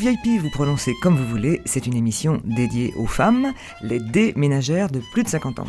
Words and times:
VIP 0.00 0.18
ou 0.24 0.30
VIP, 0.30 0.40
vous 0.40 0.50
prononcez 0.50 0.94
comme 1.02 1.16
vous 1.16 1.26
voulez, 1.26 1.60
c'est 1.66 1.86
une 1.86 1.94
émission 1.94 2.40
dédiée 2.44 2.94
aux 2.96 3.06
femmes, 3.06 3.52
les 3.82 3.98
déménagères 3.98 4.90
de 4.90 5.00
plus 5.12 5.22
de 5.22 5.28
50 5.28 5.58
ans. 5.58 5.66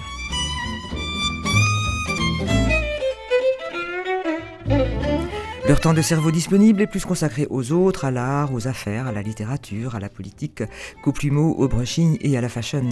Leur 5.67 5.79
temps 5.79 5.93
de 5.93 6.01
cerveau 6.01 6.31
disponible 6.31 6.81
est 6.81 6.87
plus 6.87 7.05
consacré 7.05 7.47
aux 7.49 7.71
autres, 7.71 8.05
à 8.05 8.11
l'art, 8.11 8.53
aux 8.53 8.67
affaires, 8.67 9.07
à 9.07 9.11
la 9.11 9.21
littérature, 9.21 9.95
à 9.95 9.99
la 9.99 10.09
politique, 10.09 10.63
qu'aux 11.03 11.13
plumeaux, 11.13 11.53
au 11.57 11.67
brushing 11.67 12.17
et 12.21 12.37
à 12.37 12.41
la 12.41 12.49
fashion. 12.49 12.87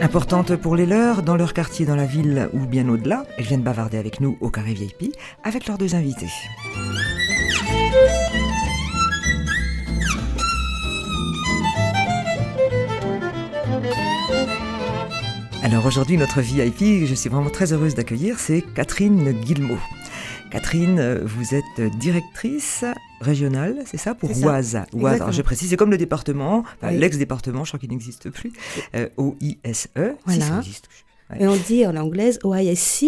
Importante 0.00 0.54
pour 0.54 0.76
les 0.76 0.86
leurs, 0.86 1.22
dans 1.22 1.36
leur 1.36 1.52
quartier, 1.52 1.84
dans 1.84 1.96
la 1.96 2.06
ville 2.06 2.48
ou 2.52 2.66
bien 2.66 2.88
au-delà, 2.88 3.24
elles 3.36 3.44
viennent 3.44 3.62
bavarder 3.62 3.98
avec 3.98 4.20
nous 4.20 4.38
au 4.40 4.48
carré 4.48 4.72
VIP 4.72 5.12
avec 5.42 5.66
leurs 5.66 5.76
deux 5.76 5.96
invités. 5.96 6.28
Alors 15.64 15.84
aujourd'hui, 15.84 16.16
notre 16.16 16.40
VIP, 16.40 17.06
je 17.06 17.14
suis 17.14 17.28
vraiment 17.28 17.50
très 17.50 17.72
heureuse 17.72 17.94
d'accueillir, 17.94 18.38
c'est 18.38 18.62
Catherine 18.62 19.32
Guillemot. 19.32 19.78
Catherine, 20.50 20.98
euh, 20.98 21.20
vous 21.24 21.54
êtes 21.54 21.80
directrice 21.98 22.84
régionale, 23.20 23.82
c'est 23.86 23.96
ça, 23.96 24.14
pour 24.14 24.30
Oise. 24.30 24.78
Oise, 24.94 25.20
alors 25.20 25.32
je 25.32 25.42
précise, 25.42 25.70
c'est 25.70 25.76
comme 25.76 25.90
le 25.90 25.98
département, 25.98 26.64
l'ex-département, 26.82 27.64
je 27.64 27.70
crois 27.70 27.78
qu'il 27.78 27.90
n'existe 27.90 28.30
plus, 28.30 28.52
euh, 28.94 29.08
O-I-S-E. 29.16 30.16
Voilà. 30.24 30.44
Si 30.44 30.48
ça 30.48 30.58
existe. 30.58 30.88
Et 31.38 31.46
on 31.46 31.56
dit 31.56 31.86
en 31.86 31.96
anglaise 31.96 32.38
OISC. 32.42 33.04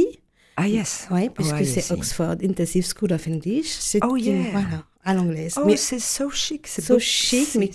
Ah 0.57 0.69
yes. 0.69 1.09
Oui, 1.11 1.31
puisque 1.31 1.65
c'est 1.65 1.91
Oxford 1.93 2.37
Intensive 2.43 2.87
School 2.87 3.13
of 3.13 3.27
English. 3.27 3.69
C'est 3.69 4.05
oh 4.05 4.17
yeah. 4.17 4.51
Voilà, 4.53 4.85
à 5.05 5.15
l'anglaise. 5.15 5.55
Oh, 5.57 5.71
c'est 5.77 5.99
so 5.99 6.29
chic. 6.29 6.67
C'est 6.67 6.83
so 6.83 6.99
chic, 6.99 7.57
mais 7.59 7.71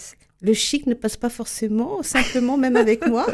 le 0.46 0.54
chic 0.54 0.86
ne 0.86 0.94
passe 0.94 1.18
pas 1.18 1.30
forcément, 1.30 2.04
simplement, 2.04 2.58
même 2.58 2.76
avec 2.76 3.08
moi. 3.08 3.26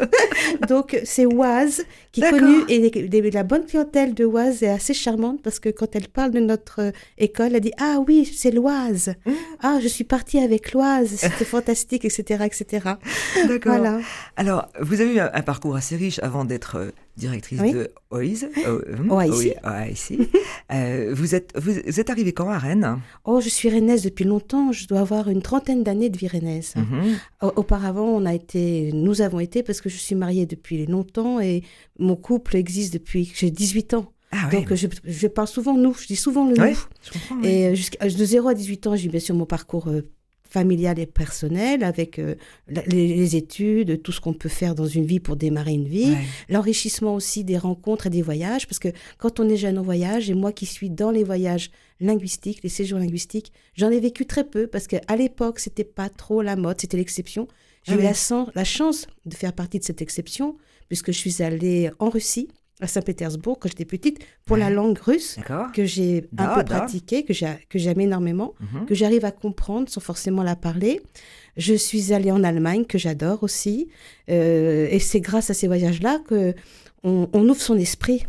Donc, 0.68 0.98
c'est 1.04 1.26
Oise 1.26 1.84
qui 2.10 2.22
est 2.22 2.30
connue. 2.30 2.62
Et 2.68 3.30
la 3.30 3.42
bonne 3.42 3.66
clientèle 3.66 4.14
de 4.14 4.24
Oise 4.24 4.62
est 4.62 4.68
assez 4.68 4.94
charmante 4.94 5.42
parce 5.42 5.60
que 5.60 5.68
quand 5.68 5.94
elle 5.94 6.08
parle 6.08 6.30
de 6.30 6.40
notre 6.40 6.80
euh, 6.80 6.90
école, 7.18 7.54
elle 7.54 7.60
dit 7.60 7.72
Ah 7.78 7.98
oui, 8.06 8.24
c'est 8.24 8.50
l'Oise. 8.50 9.14
Mmh. 9.26 9.32
Ah, 9.60 9.78
je 9.82 9.88
suis 9.88 10.04
partie 10.04 10.38
avec 10.38 10.72
l'Oise. 10.72 11.10
C'était 11.16 11.44
fantastique, 11.44 12.04
etc. 12.04 12.44
etc. 12.44 12.94
D'accord. 13.46 13.76
Voilà. 13.76 14.00
Alors, 14.36 14.68
vous 14.80 15.00
avez 15.00 15.14
eu 15.14 15.20
un 15.20 15.42
parcours 15.42 15.76
assez 15.76 15.96
riche 15.96 16.18
avant 16.22 16.44
d'être 16.44 16.92
euh, 17.16 17.20
directrice 17.20 17.60
de 17.60 17.90
OIS. 18.10 18.44
OIC. 19.10 19.56
euh, 20.72 21.14
vous, 21.14 21.34
êtes, 21.34 21.52
vous, 21.56 21.70
êtes 22.00 22.10
arrivée 22.10 22.32
quand 22.32 22.48
à 22.48 22.58
Rennes? 22.58 23.00
Oh, 23.24 23.40
je 23.40 23.48
suis 23.48 23.68
rennaise 23.70 24.02
depuis 24.02 24.24
longtemps. 24.24 24.72
Je 24.72 24.86
dois 24.86 25.00
avoir 25.00 25.28
une 25.28 25.42
trentaine 25.42 25.82
d'années 25.82 26.10
de 26.10 26.18
vie 26.18 26.28
rennaise. 26.28 26.74
Mhm. 26.76 27.16
Auparavant, 27.56 28.06
on 28.06 28.24
a 28.26 28.34
été, 28.34 28.90
nous 28.92 29.20
avons 29.20 29.40
été, 29.40 29.62
parce 29.62 29.80
que 29.80 29.88
je 29.88 29.96
suis 29.96 30.14
mariée 30.14 30.46
depuis 30.46 30.86
longtemps 30.86 31.40
et 31.40 31.62
mon 31.98 32.16
couple 32.16 32.56
existe 32.56 32.92
depuis 32.94 33.26
que 33.26 33.36
j'ai 33.36 33.50
18 33.50 33.94
ans. 33.94 34.12
Ah 34.32 34.48
Donc, 34.50 34.72
je, 34.72 34.86
je, 35.04 35.26
parle 35.26 35.46
souvent 35.46 35.76
nous, 35.76 35.92
je 35.94 36.06
dis 36.06 36.16
souvent 36.16 36.48
le 36.48 36.54
nous. 36.56 37.44
et 37.44 37.76
jusqu'à 37.76 38.08
de 38.08 38.24
0 38.24 38.48
à 38.48 38.54
18 38.54 38.86
ans, 38.86 38.96
j'ai 38.96 39.08
bien 39.08 39.20
sûr 39.20 39.34
mon 39.34 39.44
parcours 39.44 39.88
euh, 39.88 40.00
familiale 40.52 40.98
et 40.98 41.06
personnelle, 41.06 41.82
avec 41.82 42.18
euh, 42.18 42.34
les, 42.68 43.36
études, 43.36 44.02
tout 44.02 44.12
ce 44.12 44.20
qu'on 44.20 44.34
peut 44.34 44.50
faire 44.50 44.74
dans 44.74 44.86
une 44.86 45.06
vie 45.06 45.18
pour 45.18 45.36
démarrer 45.36 45.72
une 45.72 45.88
vie, 45.88 46.14
l'enrichissement 46.50 47.14
aussi 47.14 47.42
des 47.42 47.56
rencontres 47.56 48.08
et 48.08 48.10
des 48.10 48.20
voyages, 48.20 48.66
parce 48.66 48.78
que 48.78 48.88
quand 49.16 49.40
on 49.40 49.48
est 49.48 49.56
jeune 49.56 49.78
en 49.78 49.82
voyage, 49.82 50.28
et 50.28 50.34
moi 50.34 50.52
qui 50.52 50.66
suis 50.66 50.90
dans 50.90 51.10
les 51.10 51.24
voyages 51.24 51.70
linguistiques, 52.00 52.62
les 52.62 52.68
séjours 52.68 52.98
linguistiques, 52.98 53.50
j'en 53.74 53.90
ai 53.90 53.98
vécu 53.98 54.26
très 54.26 54.44
peu, 54.44 54.66
parce 54.66 54.86
qu'à 54.86 55.16
l'époque, 55.16 55.58
c'était 55.58 55.84
pas 55.84 56.10
trop 56.10 56.42
la 56.42 56.54
mode, 56.54 56.80
c'était 56.80 56.98
l'exception. 56.98 57.48
J'ai 57.84 57.94
ah 57.94 57.96
eu 57.96 58.02
la, 58.02 58.46
la 58.54 58.64
chance 58.64 59.06
de 59.24 59.34
faire 59.34 59.54
partie 59.54 59.78
de 59.78 59.84
cette 59.84 60.02
exception, 60.02 60.56
puisque 60.88 61.12
je 61.12 61.18
suis 61.18 61.42
allée 61.42 61.90
en 61.98 62.10
Russie, 62.10 62.48
à 62.80 62.86
Saint-Pétersbourg 62.86 63.58
quand 63.60 63.68
j'étais 63.68 63.84
petite 63.84 64.18
pour 64.44 64.56
la 64.56 64.70
langue 64.70 64.98
russe 64.98 65.38
que 65.74 65.84
j'ai 65.84 66.28
un 66.38 66.54
peu 66.56 66.64
pratiquée, 66.64 67.24
que 67.24 67.78
j'aime 67.78 68.00
énormément, 68.00 68.54
mhm. 68.60 68.86
que 68.86 68.94
j'arrive 68.94 69.24
à 69.24 69.30
comprendre 69.30 69.88
sans 69.88 70.00
forcément 70.00 70.42
la 70.42 70.56
parler. 70.56 71.00
Je 71.56 71.74
suis 71.74 72.12
allée 72.12 72.30
en 72.32 72.42
Allemagne 72.42 72.84
que 72.84 72.98
j'adore 72.98 73.42
aussi, 73.42 73.88
euh, 74.30 74.88
et 74.90 74.98
c'est 74.98 75.20
grâce 75.20 75.50
à 75.50 75.54
ces 75.54 75.66
voyages-là 75.66 76.18
que 76.26 76.54
on, 77.04 77.28
ouvre 77.34 77.60
son 77.60 77.76
esprit 77.78 78.26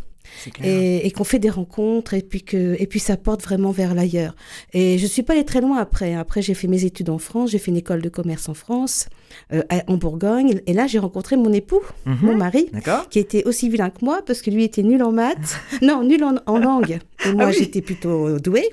et, 0.62 1.10
qu'on 1.10 1.24
fait 1.24 1.38
des 1.38 1.50
rencontres 1.50 2.14
et 2.14 2.22
puis 2.22 2.42
que 2.42 2.76
et 2.80 2.86
puis 2.86 3.00
ça 3.00 3.16
porte 3.16 3.42
vraiment 3.42 3.70
vers 3.70 3.94
l'ailleurs. 3.94 4.34
Et 4.72 4.98
je 4.98 5.06
suis 5.06 5.22
pas 5.22 5.34
allée 5.34 5.44
très 5.44 5.60
loin 5.60 5.78
après. 5.78 6.14
Après 6.14 6.42
j'ai 6.42 6.54
fait 6.54 6.68
mes 6.68 6.84
études 6.84 7.10
en 7.10 7.18
France, 7.18 7.50
j'ai 7.50 7.58
fait 7.58 7.70
une 7.70 7.76
école 7.76 8.02
de 8.02 8.08
commerce 8.08 8.48
en 8.48 8.54
France, 8.54 9.08
euh, 9.52 9.62
en 9.86 9.96
Bourgogne. 9.96 10.60
Et 10.66 10.72
là 10.72 10.86
j'ai 10.86 10.98
rencontré 10.98 11.36
mon 11.36 11.52
époux, 11.52 11.82
mhm. 12.06 12.18
mon 12.22 12.36
mari, 12.36 12.70
qui 13.10 13.18
était 13.18 13.44
aussi 13.44 13.68
vilain 13.68 13.90
que 13.90 14.04
moi 14.04 14.22
parce 14.26 14.42
que 14.42 14.50
lui 14.50 14.64
était 14.64 14.82
nul 14.82 15.02
en 15.02 15.12
maths, 15.12 15.58
non 15.82 16.02
nul 16.02 16.24
en, 16.24 16.58
langue. 16.58 16.98
Et 17.24 17.28
ah 17.28 17.32
moi 17.32 17.50
j'étais 17.50 17.80
plutôt 17.80 18.38
douée. 18.38 18.68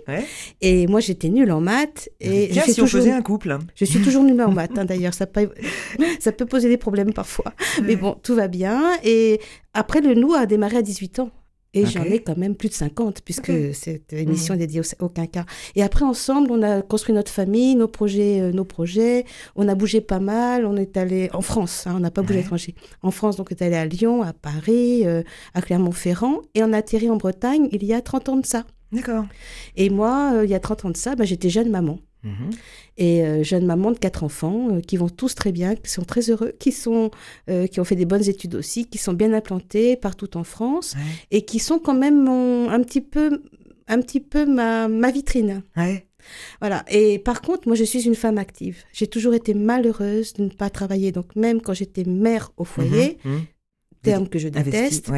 Et 0.61 0.87
moi 0.87 0.99
j'étais 0.99 1.29
nulle 1.29 1.51
en 1.51 1.61
maths. 1.61 2.09
Et 2.19 2.51
suis 2.51 2.61
si 2.61 2.79
toujours... 2.79 2.83
on 2.83 2.87
faisait 2.87 3.11
un 3.11 3.21
couple. 3.21 3.57
Je 3.75 3.85
suis 3.85 3.99
toujours 4.01 4.23
nulle 4.23 4.41
en 4.41 4.51
maths. 4.51 4.77
Hein, 4.77 4.85
d'ailleurs 4.91 5.13
ça 5.13 5.25
peut 5.25 5.49
ça 6.19 6.31
peut 6.31 6.45
poser 6.45 6.69
des 6.69 6.77
problèmes 6.77 7.13
parfois. 7.13 7.53
Mais 7.83 7.95
bon 7.95 8.15
tout 8.21 8.35
va 8.35 8.47
bien. 8.47 8.97
Et 9.03 9.39
après 9.73 10.01
le 10.01 10.13
nous 10.13 10.33
a 10.33 10.45
démarré 10.45 10.77
à 10.77 10.81
18 10.81 11.19
ans. 11.19 11.31
Et 11.73 11.85
j'en 11.85 12.03
ai 12.03 12.19
quand 12.19 12.37
même 12.37 12.55
plus 12.55 12.67
de 12.67 12.73
50, 12.73 13.21
puisque 13.21 13.73
cette 13.73 14.11
émission 14.11 14.55
est 14.55 14.57
dédiée 14.57 14.81
au, 14.81 15.05
aucun 15.05 15.25
cas. 15.25 15.45
Et 15.75 15.83
après, 15.83 16.03
ensemble, 16.03 16.51
on 16.51 16.61
a 16.63 16.81
construit 16.81 17.15
notre 17.15 17.31
famille, 17.31 17.75
nos 17.75 17.87
projets, 17.87 18.41
euh, 18.41 18.51
nos 18.51 18.65
projets. 18.65 19.25
On 19.55 19.69
a 19.69 19.75
bougé 19.75 20.01
pas 20.01 20.19
mal. 20.19 20.65
On 20.65 20.75
est 20.75 20.97
allé 20.97 21.29
en 21.33 21.41
France, 21.41 21.87
hein, 21.87 21.93
on 21.95 21.99
n'a 21.99 22.11
pas 22.11 22.23
bougé 22.23 22.39
à 22.39 22.41
l'étranger. 22.41 22.75
En 23.03 23.11
France, 23.11 23.37
donc, 23.37 23.49
on 23.51 23.55
est 23.55 23.61
allé 23.61 23.75
à 23.75 23.85
Lyon, 23.85 24.21
à 24.21 24.33
Paris, 24.33 25.03
euh, 25.05 25.23
à 25.53 25.61
Clermont-Ferrand. 25.61 26.41
Et 26.55 26.63
on 26.63 26.73
a 26.73 26.77
atterri 26.77 27.09
en 27.09 27.15
Bretagne 27.15 27.69
il 27.71 27.85
y 27.85 27.93
a 27.93 28.01
30 28.01 28.29
ans 28.29 28.37
de 28.37 28.45
ça. 28.45 28.65
D'accord. 28.91 29.25
Et 29.77 29.89
moi, 29.89 30.33
euh, 30.33 30.45
il 30.45 30.51
y 30.51 30.55
a 30.55 30.59
30 30.59 30.85
ans 30.85 30.89
de 30.89 30.97
ça, 30.97 31.15
bah, 31.15 31.23
j'étais 31.23 31.49
jeune 31.49 31.69
maman. 31.69 31.99
Mhm. 32.23 32.49
Et 32.97 33.23
euh, 33.23 33.43
jeune 33.43 33.65
maman 33.65 33.91
de 33.91 33.97
quatre 33.97 34.23
enfants 34.23 34.69
euh, 34.71 34.79
qui 34.79 34.97
vont 34.97 35.09
tous 35.09 35.33
très 35.35 35.51
bien, 35.51 35.75
qui 35.75 35.89
sont 35.89 36.03
très 36.03 36.29
heureux, 36.29 36.53
qui, 36.59 36.71
sont, 36.71 37.11
euh, 37.49 37.67
qui 37.67 37.79
ont 37.79 37.83
fait 37.83 37.95
des 37.95 38.05
bonnes 38.05 38.27
études 38.27 38.55
aussi, 38.55 38.85
qui 38.85 38.97
sont 38.97 39.13
bien 39.13 39.33
implantés 39.33 39.95
partout 39.95 40.37
en 40.37 40.43
France 40.43 40.95
et 41.31 41.43
qui 41.43 41.59
sont 41.59 41.79
quand 41.79 41.95
même 41.95 42.27
un 42.27 42.81
petit 42.83 43.01
peu, 43.01 43.41
un 43.87 44.01
petit 44.01 44.19
peu 44.19 44.45
ma, 44.45 44.87
ma 44.87 45.11
vitrine. 45.11 45.63
Voilà. 46.59 46.85
Et 46.89 47.17
par 47.19 47.41
contre, 47.41 47.67
moi, 47.67 47.75
je 47.75 47.83
suis 47.83 48.05
une 48.05 48.15
femme 48.15 48.37
active. 48.37 48.83
J'ai 48.93 49.07
toujours 49.07 49.33
été 49.33 49.53
malheureuse 49.53 50.33
de 50.33 50.43
ne 50.43 50.49
pas 50.49 50.69
travailler. 50.69 51.11
Donc, 51.11 51.35
même 51.35 51.61
quand 51.61 51.73
j'étais 51.73 52.03
mère 52.03 52.51
au 52.57 52.63
foyer, 52.63 53.17
mhm. 53.25 53.31
Mhm. 53.31 53.41
Terme 54.01 54.27
que 54.27 54.39
je 54.39 54.47
déteste. 54.47 55.11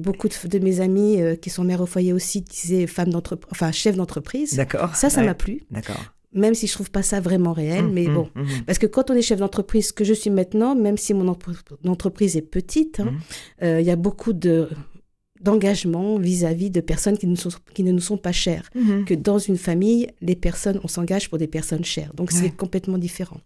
beaucoup 0.00 0.28
de, 0.28 0.58
mes 0.58 0.80
amis 0.80 1.20
qui 1.40 1.50
sont 1.50 1.64
mères 1.64 1.80
au 1.80 1.86
foyer 1.86 2.12
aussi 2.12 2.40
disaient 2.40 2.86
femme 2.86 3.10
d'entreprise, 3.10 3.48
enfin 3.50 3.72
chef 3.72 3.96
d'entreprise. 3.96 4.54
D'accord. 4.54 4.94
Ça, 4.96 5.10
ça 5.10 5.22
m'a 5.22 5.34
plu. 5.34 5.62
D'accord 5.70 6.00
même 6.34 6.54
si 6.54 6.66
je 6.66 6.72
trouve 6.72 6.90
pas 6.90 7.02
ça 7.02 7.20
vraiment 7.20 7.52
réel, 7.52 7.84
mmh, 7.84 7.92
mais 7.92 8.06
mmh, 8.06 8.14
bon. 8.14 8.30
Mmh. 8.34 8.46
Parce 8.66 8.78
que 8.78 8.86
quand 8.86 9.10
on 9.10 9.14
est 9.14 9.22
chef 9.22 9.38
d'entreprise, 9.38 9.92
que 9.92 10.04
je 10.04 10.14
suis 10.14 10.30
maintenant, 10.30 10.74
même 10.74 10.96
si 10.96 11.14
mon 11.14 11.28
entreprise 11.28 12.36
est 12.36 12.42
petite, 12.42 13.00
hein, 13.00 13.12
euh, 13.62 13.80
il 13.80 13.86
y 13.86 13.90
a 13.90 13.96
beaucoup 13.96 14.32
de 14.32 14.68
d'engagement 15.42 16.18
vis-à-vis 16.18 16.70
de 16.70 16.80
personnes 16.80 17.18
qui, 17.18 17.36
sont, 17.36 17.50
qui, 17.74 17.82
ne 17.82 17.92
nous 17.92 18.00
sont 18.00 18.16
pas 18.16 18.32
chères. 18.32 18.70
Mhm. 18.74 19.04
Que 19.04 19.14
dans 19.14 19.38
une 19.38 19.58
famille, 19.58 20.08
les 20.20 20.36
personnes, 20.36 20.80
on 20.84 20.88
s'engage 20.88 21.28
pour 21.28 21.38
des 21.38 21.46
personnes 21.46 21.84
chères. 21.84 22.12
Donc 22.14 22.32
c'est 22.32 22.50
complètement 22.50 22.98
différent. 22.98 23.40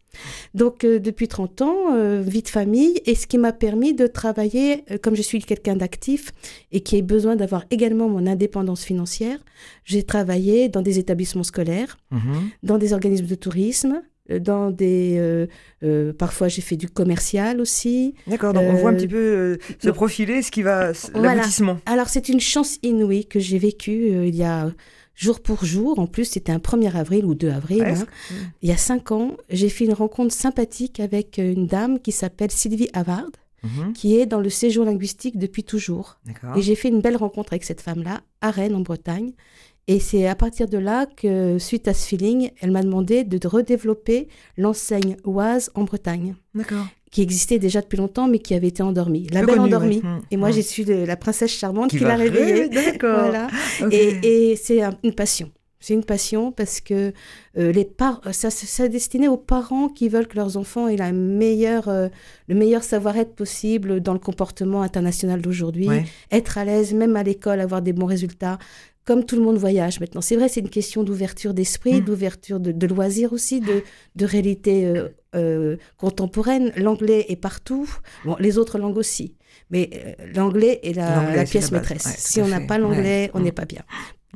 Donc 0.55 0.85
euh, 0.85 0.99
depuis 0.99 1.29
30 1.29 1.63
ans, 1.63 1.95
euh, 1.95 2.23
vie 2.27 2.43
de 2.43 2.49
famille, 2.49 3.01
et 3.07 3.15
ce 3.15 3.27
qui 3.27 3.39
m'a 3.39 3.53
permis 3.53 3.95
de 3.95 4.07
travailler, 4.07 4.85
euh, 4.91 4.99
comme 5.01 5.15
je 5.15 5.23
suis 5.23 5.41
quelqu'un 5.41 5.77
d'actif 5.77 6.33
et 6.73 6.81
qui 6.81 6.99
a 6.99 7.03
besoin 7.03 7.37
d'avoir 7.37 7.65
également 7.71 8.09
mon 8.09 8.27
indépendance 8.27 8.85
financière, 8.85 9.39
j'ai 9.85 10.03
travaillé 10.03 10.69
dans 10.69 10.83
des 10.83 10.99
établissements 10.99 11.45
scolaires, 11.45 11.99
mhm. 12.11 12.51
dans 12.63 12.79
des 12.79 12.93
organismes 12.93 13.27
de 13.27 13.35
tourisme, 13.35 14.03
dans 14.29 14.71
des 14.71 15.17
euh, 15.19 15.47
euh, 15.83 16.13
parfois 16.13 16.49
j'ai 16.49 16.63
fait 16.63 16.77
du 16.77 16.89
commercial 16.89 17.61
aussi. 17.61 18.15
D'accord, 18.27 18.53
donc 18.53 18.65
on 18.69 18.75
voit 18.75 18.91
un 18.91 18.95
petit 18.95 19.09
peu 19.09 19.59
se 19.79 19.91
profiler 19.91 20.43
ce 20.43 20.51
qui 20.51 20.63
va 20.63 20.93
l'aboutissement. 21.15 21.79
Alors 21.87 22.09
c'est 22.09 22.29
une 22.29 22.41
chance 22.41 22.79
inouïe 22.83 23.27
que 23.27 23.39
j'ai 23.39 23.59
vécue 23.59 24.27
il 24.27 24.35
y 24.35 24.43
a 24.43 24.71
jour 25.17 25.41
pour 25.41 25.65
jour. 25.65 25.99
En 25.99 26.07
plus, 26.07 26.27
c'était 26.27 26.53
un 26.53 26.59
1er 26.59 26.95
avril 26.95 27.25
ou 27.25 27.35
2 27.35 27.51
avril. 27.51 27.83
Hein. 27.83 28.07
Il 28.63 28.69
y 28.69 28.73
a 28.73 28.77
cinq 28.77 29.11
ans, 29.11 29.37
j'ai 29.49 29.69
fait 29.69 29.87
une 29.87 29.95
rencontre 29.95 30.35
sympathique 30.35 31.01
avec 31.01 31.39
une 31.39 31.67
dame 31.67 31.99
qui 31.99 32.13
s'appelle 32.13 32.51
Sylvie 32.51 32.91
Havard, 32.93 33.31
mhm. 33.63 33.95
qui 33.95 34.19
est 34.19 34.27
dans 34.27 34.41
le 34.41 34.51
séjour 34.51 34.85
linguistique 34.85 35.39
depuis 35.39 35.65
toujours. 35.65 36.19
Et 36.55 36.63
j'ai 36.63 36.75
fait 36.75 36.89
une 36.89 37.01
belle 37.01 37.17
rencontre 37.17 37.53
avec 37.53 37.65
cette 37.65 37.81
femme-là 37.81 38.21
à 38.43 38.51
Rennes, 38.51 38.75
en 38.75 38.81
Bretagne. 38.81 39.33
Et 39.89 40.01
c'est 40.01 40.27
à 40.27 40.35
partir 40.35 40.69
de 40.69 40.79
là 40.79 41.07
que, 41.07 41.59
suite 41.59 41.87
à 41.87 41.95
ce 41.95 42.07
feeling, 42.09 42.51
elle 42.61 42.73
m'a 42.73 42.83
demandé 42.83 43.23
de 43.23 43.47
redévelopper 43.47 44.29
l'enseigne 44.57 45.17
Oise 45.25 45.71
en 45.75 45.85
Bretagne. 45.85 46.35
D'accord. 46.55 46.87
qui 47.13 47.23
existait 47.23 47.59
déjà 47.59 47.81
depuis 47.81 47.97
longtemps, 47.97 48.29
mais 48.29 48.41
qui 48.41 48.55
avait 48.55 48.67
été 48.67 48.83
endormie. 48.83 49.27
La 49.31 49.45
Belle 49.45 49.61
Endormie. 49.61 50.03
Hum, 50.05 50.21
et 50.31 50.37
moi, 50.37 50.49
hum. 50.49 50.55
j'ai 50.55 50.63
su 50.63 50.85
la 50.85 51.17
princesse 51.17 51.53
charmante 51.53 51.91
qui, 51.91 52.01
l'a 52.01 52.17
réveillée. 52.17 52.69
D'accord. 52.69 53.21
voilà. 53.21 53.49
Et, 53.91 54.51
et 54.51 54.57
c'est 54.57 54.83
une 55.03 55.15
passion. 55.15 55.51
C'est 55.79 55.95
une 55.95 56.05
passion 56.05 56.51
parce 56.53 56.81
que 56.81 57.13
euh, 57.59 57.71
les 57.71 57.85
par 57.85 58.21
ça, 58.33 58.51
ça 58.51 58.89
destiné 58.89 59.29
aux 59.29 59.37
parents 59.37 59.89
qui 59.89 60.09
veulent 60.09 60.27
que 60.27 60.37
leurs 60.37 60.57
enfants 60.57 60.89
aient 60.89 60.97
la 60.97 61.13
meilleure, 61.13 61.89
euh, 61.89 62.09
le 62.49 62.55
meilleur 62.55 62.83
savoir-être 62.83 63.35
possible 63.35 64.01
dans 64.01 64.13
le 64.13 64.19
comportement 64.19 64.83
international 64.83 65.41
d'aujourd'hui, 65.41 65.89
être 66.33 66.59
à 66.59 66.65
l'aise 66.65 66.93
même 66.93 67.15
à 67.15 67.23
l'école, 67.23 67.61
avoir 67.61 67.83
des 67.83 67.93
bons 67.93 68.07
résultats. 68.07 68.59
Comme 69.07 69.25
tout 69.25 69.37
le 69.37 69.43
monde 69.43 69.57
voyage 69.57 70.01
maintenant. 70.01 70.21
C'est 70.21 70.37
vrai, 70.37 70.49
c'est 70.49 70.61
une 70.61 70.69
question 70.69 71.03
d'ouverture 71.05 71.55
d'esprit, 71.55 72.01
mm. 72.01 72.05
d'ouverture 72.05 72.61
de, 72.61 72.87
loisirs 72.87 73.33
aussi, 73.33 73.61
de, 73.61 73.83
de 74.17 74.27
réalité 74.27 74.93
euh, 75.35 75.77
contemporaine. 75.97 76.73
L'anglais 76.77 77.25
est 77.29 77.37
partout, 77.37 77.89
bon, 78.25 78.37
les 78.39 78.59
autres 78.59 78.79
langues 78.79 78.99
aussi. 78.99 79.35
Mais 79.71 80.17
l'anglais 80.35 80.81
est 80.83 80.93
la, 80.93 81.45
pièce 81.45 81.73
maîtresse. 81.73 82.17
si 82.19 82.43
on 82.43 82.49
n'a 82.49 82.61
pas 82.61 82.79
l'anglais, 82.79 83.31
on 83.33 83.41
n'est 83.41 83.53
pas 83.53 83.65
bien. 83.65 83.83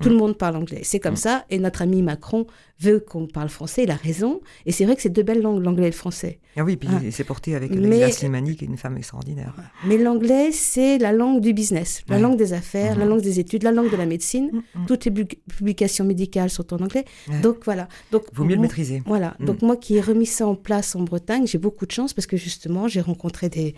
Tout 0.01 0.09
le 0.09 0.17
monde 0.17 0.37
parle 0.37 0.57
anglais. 0.57 0.81
C'est 0.83 1.01
comme 1.01 1.15
mm. 1.15 1.17
ça. 1.17 1.45
Et 1.51 1.59
notre 1.59 1.83
ami 1.83 2.03
Macron 2.03 2.47
veut 2.81 3.01
qu'on 3.01 3.27
parle 3.27 3.49
français. 3.49 3.85
Il 3.85 3.91
a 3.91 3.97
raison. 3.97 4.41
Et 4.67 4.73
c'est 4.73 4.85
vrai 4.85 4.97
que 4.97 5.03
c'est 5.03 5.11
deux 5.11 5.23
belles 5.23 5.43
langues, 5.43 5.63
l'anglais 5.63 5.87
et 5.89 5.91
le 5.91 5.97
français. 5.97 6.41
Ah 6.57 6.65
oui, 6.65 6.77
puis 6.77 6.89
il 7.03 7.13
s'est 7.13 7.25
porté 7.25 7.55
avec 7.55 7.71
Slimani, 8.13 8.57
qui 8.57 8.65
est 8.65 8.69
une 8.69 8.77
femme 8.77 8.97
extraordinaire. 8.97 9.55
Mais 9.87 9.99
l'anglais, 9.99 10.51
c'est 10.53 10.99
la 10.99 11.13
langue 11.13 11.41
du 11.41 11.53
business, 11.53 12.03
la 12.09 12.19
langue 12.19 12.37
des 12.37 12.53
affaires, 12.53 12.97
la 12.97 13.05
mm-hmm. 13.05 13.09
langue 13.09 13.21
des 13.21 13.41
études, 13.41 13.63
la 13.63 13.73
langue 13.73 13.91
de 13.91 13.97
la 13.97 14.07
médecine. 14.07 14.63
Toutes 14.87 15.05
les 15.05 15.11
publications 15.13 16.05
médicales 16.05 16.51
sont 16.51 16.73
en 16.75 16.79
anglais. 16.79 17.05
Donc 17.43 17.59
voilà. 17.65 17.89
Donc, 18.11 18.25
Vaut 18.33 18.45
mieux 18.45 18.57
le 18.57 18.63
maîtriser. 18.63 19.03
Voilà. 19.07 19.37
Mm. 19.39 19.45
Donc 19.45 19.63
moi 19.63 19.77
qui 19.77 19.97
ai 19.97 20.01
remis 20.01 20.27
ça 20.27 20.47
en 20.47 20.55
place 20.55 20.97
en 20.97 21.03
Bretagne, 21.03 21.47
j'ai 21.47 21.59
beaucoup 21.59 21.87
de 21.87 21.93
chance 21.93 22.15
parce 22.15 22.27
que 22.27 22.37
justement, 22.37 22.89
j'ai 22.89 23.01
rencontré 23.01 23.49
des 23.49 23.75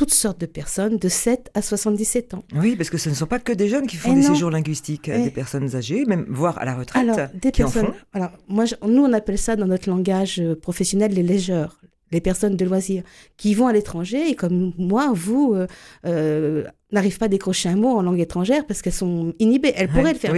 toutes 0.00 0.14
sortes 0.14 0.40
de 0.40 0.46
personnes 0.46 0.96
de 0.96 1.10
7 1.10 1.50
à 1.52 1.60
77 1.60 2.32
ans. 2.32 2.42
Oui, 2.54 2.74
parce 2.74 2.88
que 2.88 2.96
ce 2.96 3.10
ne 3.10 3.14
sont 3.14 3.26
pas 3.26 3.38
que 3.38 3.52
des 3.52 3.68
jeunes 3.68 3.86
qui 3.86 3.96
font 3.96 4.14
des 4.14 4.22
séjours 4.22 4.50
linguistiques, 4.50 5.10
des 5.10 5.30
personnes 5.30 5.76
âgées, 5.76 6.06
même 6.06 6.24
voire 6.26 6.56
à 6.56 6.64
la 6.64 6.74
retraite. 6.74 7.02
Alors, 7.02 7.28
des 7.34 7.52
personnes. 7.52 7.92
Alors, 8.14 8.30
moi, 8.48 8.64
nous, 8.88 9.02
on 9.02 9.12
appelle 9.12 9.36
ça 9.36 9.56
dans 9.56 9.66
notre 9.66 9.90
langage 9.90 10.40
euh, 10.40 10.56
professionnel 10.56 11.12
les 11.12 11.22
légeurs, 11.22 11.82
les 12.12 12.22
personnes 12.22 12.56
de 12.56 12.64
loisirs, 12.64 13.02
qui 13.36 13.54
vont 13.54 13.66
à 13.66 13.74
l'étranger 13.74 14.30
et 14.30 14.34
comme 14.34 14.72
moi, 14.78 15.12
vous, 15.12 15.52
euh, 15.52 15.66
euh, 16.06 16.64
n'arrivent 16.92 17.18
pas 17.18 17.26
à 17.26 17.28
décrocher 17.28 17.68
un 17.68 17.76
mot 17.76 17.88
en 17.88 18.02
langue 18.02 18.20
étrangère 18.20 18.66
parce 18.66 18.82
qu'elles 18.82 18.92
sont 18.92 19.34
inhibées. 19.38 19.72
Elles 19.76 19.88
pourraient 19.88 20.12
le 20.12 20.18
faire. 20.18 20.34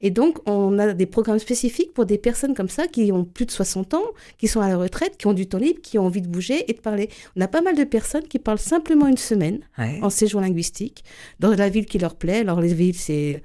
Et 0.00 0.10
donc, 0.10 0.38
on 0.46 0.78
a 0.78 0.92
des 0.92 1.06
programmes 1.06 1.38
spécifiques 1.38 1.92
pour 1.92 2.06
des 2.06 2.18
personnes 2.18 2.54
comme 2.54 2.68
ça 2.68 2.86
qui 2.86 3.12
ont 3.12 3.24
plus 3.24 3.46
de 3.46 3.50
60 3.50 3.94
ans, 3.94 4.04
qui 4.38 4.48
sont 4.48 4.60
à 4.60 4.68
la 4.68 4.76
retraite, 4.76 5.16
qui 5.16 5.26
ont 5.26 5.32
du 5.32 5.46
temps 5.46 5.58
libre, 5.58 5.80
qui 5.82 5.98
ont 5.98 6.06
envie 6.06 6.22
de 6.22 6.28
bouger 6.28 6.64
et 6.68 6.74
de 6.74 6.80
parler. 6.80 7.08
On 7.36 7.40
a 7.40 7.48
pas 7.48 7.62
mal 7.62 7.76
de 7.76 7.84
personnes 7.84 8.26
qui 8.28 8.38
parlent 8.38 8.58
simplement 8.58 9.06
une 9.06 9.16
semaine 9.16 9.60
en 9.78 10.10
séjour 10.10 10.40
linguistique 10.40 11.04
dans 11.38 11.50
la 11.50 11.68
ville 11.68 11.86
qui 11.86 11.98
leur 11.98 12.14
plaît. 12.14 12.40
Alors, 12.40 12.60
les 12.60 12.74
villes, 12.74 12.96
c'est... 12.96 13.42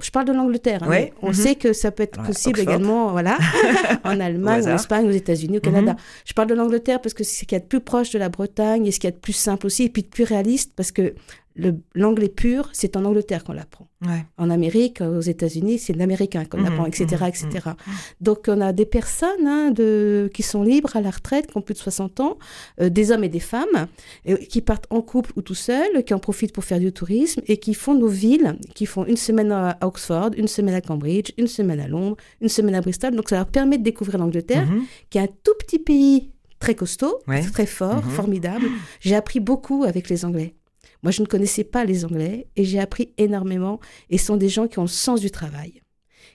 Je 0.00 0.10
parle 0.10 0.26
de 0.26 0.32
l'Angleterre. 0.32 0.82
Hein, 0.82 1.06
on 1.22 1.28
mhm. 1.28 1.34
sait 1.34 1.54
que 1.54 1.72
ça 1.72 1.90
peut 1.90 2.02
être 2.02 2.22
possible 2.22 2.60
également 2.60 3.10
voilà, 3.10 3.38
en 4.04 4.20
Allemagne, 4.20 4.64
en 4.66 4.74
Espagne, 4.74 5.06
aux 5.08 5.12
États-Unis, 5.12 5.58
au 5.58 5.60
Canada. 5.60 5.92
Mhm. 5.92 5.98
Je 6.24 6.32
parle 6.32 6.48
de 6.48 6.54
l'Angleterre 6.54 7.00
parce 7.00 7.14
que 7.14 7.24
c'est 7.24 7.40
ce 7.40 7.44
qu'il 7.44 7.56
y 7.56 7.60
a 7.60 7.60
de 7.60 7.66
plus 7.66 7.80
proche 7.80 8.10
de 8.10 8.18
la 8.18 8.28
Bretagne 8.28 8.86
et 8.86 8.90
ce 8.90 9.00
qu'il 9.00 9.08
y 9.08 9.12
a 9.12 9.16
de 9.16 9.20
plus 9.20 9.32
simple 9.32 9.66
aussi, 9.66 9.84
et 9.84 9.88
puis 9.88 10.02
de 10.02 10.08
plus 10.08 10.24
réaliste 10.24 10.72
parce 10.76 10.92
que 10.92 11.14
l'anglais 11.94 12.28
pur, 12.28 12.68
c'est 12.72 12.96
en 12.96 13.04
Angleterre 13.04 13.44
qu'on 13.44 13.54
l'apprend. 13.54 13.88
En 14.36 14.50
Amérique, 14.50 15.00
aux 15.00 15.20
États-Unis, 15.20 15.78
c'est 15.78 15.94
l'américain 15.94 16.44
qu'on 16.44 16.58
mmh, 16.58 16.66
apprend, 16.66 16.86
etc., 16.86 17.06
mmh, 17.20 17.26
etc. 17.26 17.48
Mmh. 17.66 17.90
Donc, 18.20 18.44
on 18.48 18.60
a 18.60 18.72
des 18.72 18.84
personnes 18.84 19.46
hein, 19.46 19.70
de, 19.70 20.30
qui 20.34 20.42
sont 20.42 20.62
libres 20.62 20.94
à 20.96 21.00
la 21.00 21.10
retraite, 21.10 21.46
qui 21.46 21.56
ont 21.56 21.62
plus 21.62 21.72
de 21.72 21.78
60 21.78 22.20
ans, 22.20 22.38
euh, 22.80 22.90
des 22.90 23.10
hommes 23.10 23.24
et 23.24 23.30
des 23.30 23.40
femmes, 23.40 23.86
qui 24.50 24.60
partent 24.60 24.86
en 24.90 25.00
couple 25.00 25.32
ou 25.36 25.42
tout 25.42 25.54
seuls, 25.54 26.04
qui 26.04 26.12
en 26.12 26.18
profitent 26.18 26.52
pour 26.52 26.64
faire 26.64 26.78
du 26.78 26.92
tourisme 26.92 27.40
et 27.46 27.56
qui 27.56 27.72
font 27.72 27.94
nos 27.94 28.08
villes, 28.08 28.58
qui 28.74 28.84
font 28.84 29.06
une 29.06 29.16
semaine 29.16 29.50
à 29.50 29.78
Oxford, 29.80 30.30
une 30.36 30.48
semaine 30.48 30.74
à 30.74 30.80
Cambridge, 30.80 31.32
une 31.38 31.46
semaine 31.46 31.80
à 31.80 31.88
Londres, 31.88 32.16
une 32.42 32.48
semaine 32.50 32.74
à 32.74 32.82
Bristol. 32.82 33.16
Donc, 33.16 33.30
ça 33.30 33.36
leur 33.36 33.46
permet 33.46 33.78
de 33.78 33.82
découvrir 33.82 34.18
l'Angleterre, 34.18 34.68
qui 35.08 35.18
est 35.18 35.22
un 35.22 35.28
tout 35.42 35.54
petit 35.58 35.78
pays 35.78 36.30
très 36.58 36.74
costaud, 36.74 37.18
très 37.52 37.66
fort, 37.66 38.04
formidable. 38.04 38.66
J'ai 39.00 39.14
appris 39.14 39.40
beaucoup 39.40 39.84
avec 39.84 40.08
les 40.08 40.24
Anglais. 40.24 40.54
Moi, 41.06 41.12
je 41.12 41.22
ne 41.22 41.28
connaissais 41.28 41.62
pas 41.62 41.84
les 41.84 42.04
Anglais 42.04 42.48
et 42.56 42.64
j'ai 42.64 42.80
appris 42.80 43.12
énormément. 43.16 43.78
Et 44.10 44.18
ce 44.18 44.26
sont 44.26 44.36
des 44.36 44.48
gens 44.48 44.66
qui 44.66 44.80
ont 44.80 44.82
le 44.82 44.88
sens 44.88 45.20
du 45.20 45.30
travail, 45.30 45.80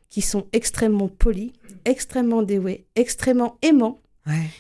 qui 0.08 0.22
sont 0.22 0.48
extrêmement 0.54 1.10
polis, 1.10 1.52
extrêmement 1.84 2.42
dévoués, 2.42 2.86
extrêmement 2.96 3.58
aimants. 3.64 4.00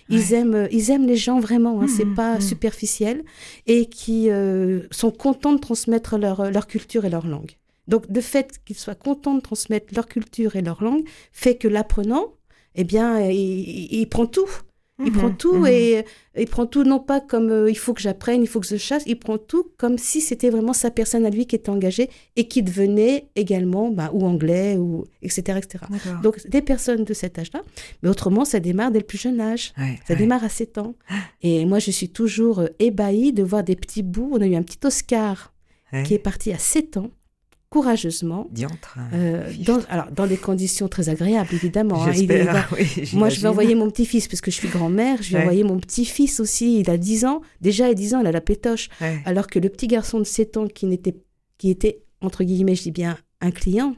ils, 0.09 0.33
Aiment, 0.33 0.67
ils 0.69 0.91
aiment 0.91 1.07
les 1.07 1.15
gens 1.15 1.39
vraiment, 1.39 1.81
hein, 1.81 1.87
c'est 1.87 2.03
mmh, 2.03 2.15
pas 2.15 2.37
mmh. 2.39 2.41
superficiel, 2.41 3.23
et 3.67 3.85
qui 3.85 4.29
euh, 4.29 4.81
sont 4.91 5.11
contents 5.11 5.53
de 5.53 5.59
transmettre 5.61 6.17
leur, 6.17 6.51
leur 6.51 6.67
culture 6.67 7.05
et 7.05 7.09
leur 7.09 7.25
langue. 7.25 7.51
Donc, 7.87 8.03
le 8.13 8.19
fait 8.19 8.59
qu'ils 8.65 8.75
soient 8.75 8.95
contents 8.95 9.35
de 9.35 9.41
transmettre 9.41 9.93
leur 9.95 10.07
culture 10.07 10.57
et 10.57 10.61
leur 10.61 10.83
langue 10.83 11.07
fait 11.31 11.55
que 11.55 11.69
l'apprenant, 11.69 12.33
eh 12.75 12.83
bien, 12.83 13.29
il 13.29 14.05
prend 14.09 14.25
tout. 14.25 14.49
Il 15.05 15.11
prend 15.11 15.29
mhm, 15.29 15.37
tout 15.37 15.55
mhm. 15.55 15.67
et 15.67 16.05
il 16.37 16.47
prend 16.47 16.65
tout 16.65 16.83
non 16.83 16.99
pas 16.99 17.19
comme 17.19 17.49
euh, 17.49 17.69
il 17.69 17.77
faut 17.77 17.93
que 17.93 18.01
j'apprenne, 18.01 18.41
il 18.41 18.47
faut 18.47 18.59
que 18.59 18.67
je 18.67 18.77
chasse, 18.77 19.03
il 19.05 19.17
prend 19.19 19.37
tout 19.37 19.71
comme 19.77 19.97
si 19.97 20.21
c'était 20.21 20.49
vraiment 20.49 20.73
sa 20.73 20.91
personne 20.91 21.25
à 21.25 21.29
lui 21.29 21.45
qui 21.45 21.55
était 21.55 21.69
engagée 21.69 22.09
et 22.35 22.47
qui 22.47 22.63
devenait 22.63 23.27
également 23.35 23.89
bah, 23.91 24.11
ou 24.13 24.25
anglais 24.25 24.77
ou 24.77 25.05
etc 25.21 25.57
etc. 25.57 25.85
Donc 26.23 26.47
des 26.47 26.61
personnes 26.61 27.03
de 27.03 27.13
cet 27.13 27.39
âge-là, 27.39 27.61
mais 28.03 28.09
autrement 28.09 28.45
ça 28.45 28.59
démarre 28.59 28.91
dès 28.91 28.99
le 28.99 29.05
plus 29.05 29.19
jeune 29.19 29.39
âge. 29.39 29.73
ça 30.07 30.15
démarre 30.15 30.43
à 30.43 30.49
7 30.49 30.77
ans. 30.77 30.95
Et 31.41 31.65
moi 31.65 31.79
je 31.79 31.91
suis 31.91 32.09
toujours 32.09 32.59
euh, 32.59 32.67
ébahie 32.79 33.33
de 33.33 33.43
voir 33.43 33.63
des 33.63 33.75
petits 33.75 34.03
bouts. 34.03 34.29
On 34.33 34.41
a 34.41 34.47
eu 34.47 34.55
un 34.55 34.63
petit 34.63 34.79
Oscar 34.85 35.53
qui 36.05 36.13
est 36.13 36.19
parti 36.19 36.53
à 36.53 36.57
7 36.57 36.95
ans 36.97 37.11
courageusement. 37.71 38.49
Euh, 39.13 39.49
dans, 39.65 39.79
alors, 39.89 40.11
dans 40.11 40.27
des 40.27 40.35
conditions 40.35 40.89
très 40.89 41.07
agréables, 41.07 41.49
évidemment. 41.53 42.03
Hein. 42.03 42.11
moi, 43.13 43.29
je 43.29 43.39
vais 43.39 43.47
envoyer 43.47 43.75
mon 43.75 43.89
petit-fils, 43.89 44.27
parce 44.27 44.41
que 44.41 44.51
je 44.51 44.57
suis 44.57 44.67
grand-mère, 44.67 45.23
je 45.23 45.31
vais 45.31 45.41
envoyer 45.41 45.63
mon 45.63 45.79
petit-fils 45.79 46.41
aussi, 46.41 46.81
il 46.81 46.89
a 46.89 46.97
10 46.97 47.25
ans. 47.25 47.41
Déjà, 47.61 47.87
à 47.87 47.93
10 47.93 48.15
ans, 48.15 48.19
il 48.19 48.27
a 48.27 48.31
la 48.33 48.41
pétoche. 48.41 48.89
Alors 49.25 49.47
que 49.47 49.57
le 49.57 49.69
petit 49.69 49.87
garçon 49.87 50.19
de 50.19 50.25
7 50.25 50.57
ans, 50.57 50.67
qui, 50.67 50.85
n'était, 50.85 51.15
qui 51.57 51.69
était, 51.69 52.03
entre 52.19 52.43
guillemets, 52.43 52.75
je 52.75 52.83
dis 52.83 52.91
bien, 52.91 53.17
un 53.39 53.51
client, 53.51 53.95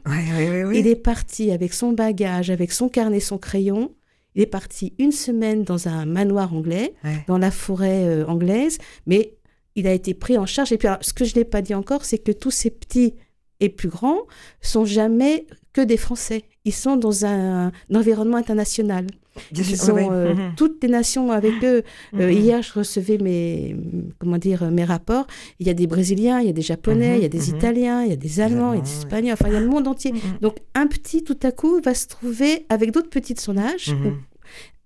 il 0.72 0.88
est 0.88 0.96
parti 0.96 1.52
avec 1.52 1.74
son 1.74 1.94
bagage, 1.94 2.52
avec 2.52 2.72
son 2.72 2.90
carnet, 2.90 3.20
son 3.20 3.40
crayon. 3.40 3.92
Il 4.36 4.44
est 4.44 4.48
parti 4.48 4.94
une 5.00 5.12
semaine 5.12 5.64
dans 5.64 5.88
un 5.88 6.06
manoir 6.06 6.54
anglais, 6.54 6.94
dans 7.28 7.40
la 7.40 7.50
forêt 7.50 8.06
euh, 8.06 8.26
anglaise, 8.28 8.78
mais 9.08 9.36
il 9.76 9.88
a 9.88 9.94
été 9.94 10.14
pris 10.14 10.38
en 10.38 10.46
charge. 10.46 10.72
Et 10.72 10.78
puis, 10.78 10.88
ce 11.02 11.14
que 11.14 11.26
je 11.26 11.36
n'ai 11.36 11.44
pas 11.44 11.64
dit 11.64 11.74
encore, 11.74 12.06
c'est 12.06 12.20
que 12.20 12.32
tous 12.32 12.52
ces 12.52 12.70
petits 12.70 13.16
et 13.64 13.70
plus 13.70 13.88
grands 13.88 14.24
sont 14.62 14.84
jamais 14.84 15.48
que 15.72 15.80
des 15.80 15.96
Français. 15.96 16.44
Ils 16.66 16.74
sont 16.74 16.98
dans 16.98 17.26
un, 17.26 17.72
environnement 17.94 18.36
international. 18.36 19.08
Ils 19.56 19.90
ont 19.90 20.12
euh, 20.12 20.34
mhm. 20.34 20.54
toutes 20.58 20.84
les 20.84 20.90
nations 20.90 21.32
avec 21.32 21.64
eux. 21.64 21.82
Euh, 22.14 22.28
mhm. 22.28 22.32
hier, 22.32 22.62
je 22.62 22.74
recevais 22.74 23.18
mes, 23.18 23.76
comment 24.20 24.38
dire, 24.38 24.70
mes 24.70 24.84
rapports. 24.84 25.26
Il 25.60 25.66
y 25.66 25.70
a 25.70 25.74
des 25.74 25.88
Brésiliens, 25.88 26.42
il 26.42 26.48
y 26.48 26.50
a 26.50 26.54
des 26.54 26.62
Japonais, 26.62 27.18
il 27.18 27.24
y 27.24 27.26
a 27.26 27.30
des. 27.30 27.50
Italiens, 27.50 28.04
il 28.04 28.10
y 28.10 28.14
a 28.14 28.18
des 28.18 28.42
Allemands, 28.42 28.74
il 28.74 28.80
y 28.80 28.82
a 28.82 28.84
des 28.84 28.98
Espagnols. 28.98 29.34
Enfin, 29.34 29.48
il 29.48 29.54
y 29.54 29.58
a 29.58 29.62
le 29.62 29.70
monde 29.70 29.88
entier. 29.88 30.14
Donc, 30.42 30.58
un 30.76 30.86
petit, 30.88 31.24
tout 31.24 31.40
à 31.42 31.52
coup, 31.52 31.80
va 31.84 31.94
se 31.96 32.08
trouver 32.08 32.66
avec 32.68 32.92
d'autres 32.92 33.10
petits 33.10 33.34
de 33.34 33.40
son 33.40 33.58
âge, 33.58 33.96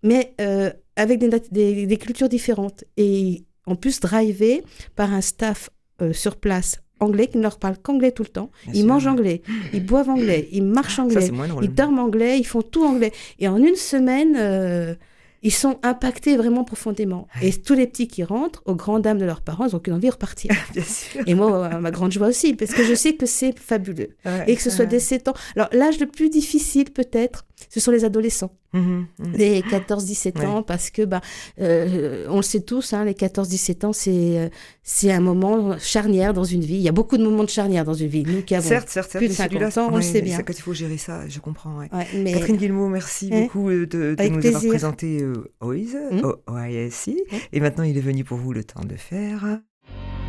mais 0.04 0.36
euh, 0.40 0.72
avec 0.96 1.20
des, 1.20 1.86
des, 1.86 1.98
cultures 1.98 2.30
différentes. 2.30 2.84
Et 2.96 3.44
en 3.66 3.76
plus, 3.76 4.00
drivé 4.00 4.64
par 4.96 5.12
un 5.12 5.22
staff 5.22 5.72
sur 6.14 6.36
place 6.36 6.78
anglais 7.00 7.28
qui 7.28 7.38
ne 7.38 7.44
leur 7.44 7.60
parlent 7.60 7.78
qu'anglais 7.78 8.12
tout 8.12 8.24
le 8.24 8.30
temps. 8.30 8.50
ils 8.74 8.86
mangent 8.86 9.08
anglais, 9.08 9.42
ils 9.74 9.86
boivent 9.86 10.10
anglais, 10.10 10.50
ils 10.52 10.64
marchent 10.64 11.00
anglais, 11.00 11.30
ils 11.62 11.74
dorment 11.74 12.00
anglais, 12.00 12.40
ils 12.40 12.46
font 12.46 12.62
tout 12.62 12.84
anglais. 12.86 13.12
Et 13.40 13.48
en 13.48 13.58
une 13.58 13.76
semaine, 13.76 14.36
euh, 14.38 14.96
ils 15.44 15.54
sont 15.54 15.80
impactés 15.84 16.36
vraiment 16.36 16.64
profondément. 16.64 17.28
Et 17.42 17.54
tous 17.54 17.74
les 17.74 17.88
petits 17.88 18.08
qui 18.08 18.24
rentrent, 18.24 18.62
aux 18.66 18.76
grandes 18.76 19.04
dames 19.04 19.20
de 19.20 19.26
leurs 19.26 19.42
parents, 19.42 19.66
ils 19.66 19.74
n'ont 19.74 19.80
qu'une 19.80 19.94
envie 19.94 20.08
de 20.08 20.14
repartir. 20.14 20.52
Et 21.28 21.36
moi, 21.36 21.80
ma 21.80 21.92
grande 21.92 22.12
joie 22.12 22.28
aussi, 22.28 22.54
parce 22.54 22.74
que 22.74 22.84
je 22.84 22.96
sais 22.96 23.14
que 23.14 23.26
c'est 23.26 23.58
fabuleux. 23.58 24.16
et 24.48 24.56
que 24.56 24.62
ce 24.62 24.70
soit 24.70 24.86
des 24.86 25.00
7 25.00 25.28
ans. 25.28 25.34
Alors, 25.56 25.70
l'âge 25.72 26.00
le 26.00 26.08
plus 26.08 26.30
difficile, 26.30 26.92
peut-être, 26.92 27.46
ce 27.70 27.80
sont 27.80 27.92
les 27.92 28.04
adolescents. 28.06 28.52
Mmh 28.74 28.80
mmh. 28.80 29.32
Les 29.34 29.62
14-17 29.62 30.46
ans, 30.46 30.62
parce 30.62 30.90
que, 30.90 31.04
bah, 31.04 31.22
euh, 31.62 32.26
on 32.30 32.38
le 32.38 32.42
sait 32.42 32.62
tous, 32.62 32.94
hein, 32.94 33.06
les 33.06 33.14
14-17 33.14 33.86
ans, 33.86 33.94
c'est 33.94 34.38
euh, 34.38 34.50
c'est 34.84 35.12
un 35.12 35.20
moment 35.20 35.78
charnière 35.80 36.34
dans 36.34 36.44
une 36.44 36.62
vie. 36.62 36.76
Il 36.76 36.82
y 36.82 36.90
a 36.90 36.94
beaucoup 36.94 37.18
de 37.18 37.24
moments 37.24 37.44
de 37.44 37.50
charnière 37.50 37.86
dans 37.86 37.94
une 37.94 38.08
vie. 38.08 38.24
Nous 38.26 38.42
qui 38.42 38.56
avons 38.56 38.68
certes, 38.68 38.90
certes, 38.90 39.18
plus 39.18 39.28
de 39.28 39.34
50 39.34 39.78
ans, 39.78 39.90
on 39.92 39.98
le 39.98 40.02
sait 40.02 40.22
bien. 40.22 40.42
Quand 40.42 40.58
il 40.58 40.62
faut 40.62 40.74
gérer 40.74 40.98
ça, 40.98 41.28
je 41.28 41.40
comprends. 41.40 41.80
Mais... 42.16 42.34
Catherine 42.34 42.58
Guillemot, 42.58 42.90
merci 42.90 43.30
hein 43.32 43.42
beaucoup 43.44 43.70
euh, 43.70 43.86
de, 43.86 44.16
de 44.16 44.30
nous 44.30 44.46
avoir 44.46 44.64
présenté 44.64 45.22
euh, 45.22 45.52
OIS, 45.62 45.96
mmh. 46.12 47.12
Et 47.54 47.60
maintenant, 47.60 47.84
il 47.84 47.98
est 47.98 48.02
venu 48.02 48.24
pour 48.24 48.38
vous 48.38 48.54
le 48.54 48.64
temps 48.64 48.84
de 48.84 48.96
faire... 48.96 49.60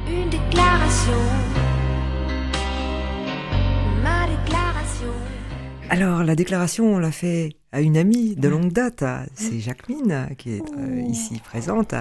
Une 0.08 0.30
déclaration 0.30 1.57
Alors, 5.90 6.22
la 6.22 6.34
déclaration, 6.34 6.94
on 6.94 6.98
l'a 6.98 7.12
fait 7.12 7.56
à 7.72 7.80
une 7.80 7.96
amie 7.96 8.36
de 8.36 8.48
longue 8.48 8.72
date, 8.72 9.04
c'est 9.34 9.58
Jacqueline 9.58 10.28
qui 10.36 10.50
est 10.50 10.62
euh, 10.76 11.02
oh. 11.02 11.10
ici 11.10 11.40
présente. 11.42 11.94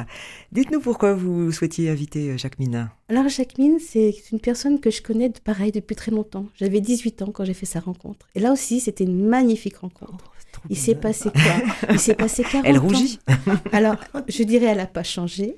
Dites-nous 0.52 0.82
pourquoi 0.82 1.14
vous 1.14 1.52
souhaitiez 1.54 1.90
inviter 1.90 2.32
euh, 2.32 2.38
Jacqueline. 2.38 2.90
Alors, 3.08 3.30
Jacqueline, 3.30 3.78
c'est 3.80 4.14
une 4.32 4.42
personne 4.42 4.82
que 4.82 4.92
je 4.92 5.02
connais 5.02 5.32
pareil 5.44 5.72
depuis 5.72 5.96
très 5.96 6.12
longtemps. 6.12 6.48
J'avais 6.56 6.82
18 6.82 7.22
ans 7.22 7.32
quand 7.34 7.46
j'ai 7.46 7.54
fait 7.54 7.66
sa 7.66 7.80
rencontre. 7.80 8.28
Et 8.36 8.42
là 8.42 8.52
aussi, 8.52 8.82
c'était 8.82 9.06
une 9.06 9.26
magnifique 9.26 9.78
rencontre. 9.78 10.34
Oh, 10.58 10.60
il 10.70 10.78
s'est 10.78 10.96
passé 10.96 11.30
quoi? 11.30 11.90
Il 11.92 12.00
s'est 12.00 12.16
passé 12.16 12.44
40 12.44 12.66
Elle 12.66 12.78
rougit. 12.78 13.20
Alors, 13.72 13.96
je 14.28 14.44
dirais, 14.44 14.66
elle 14.66 14.78
n'a 14.78 14.88
pas 14.88 15.04
changé. 15.04 15.58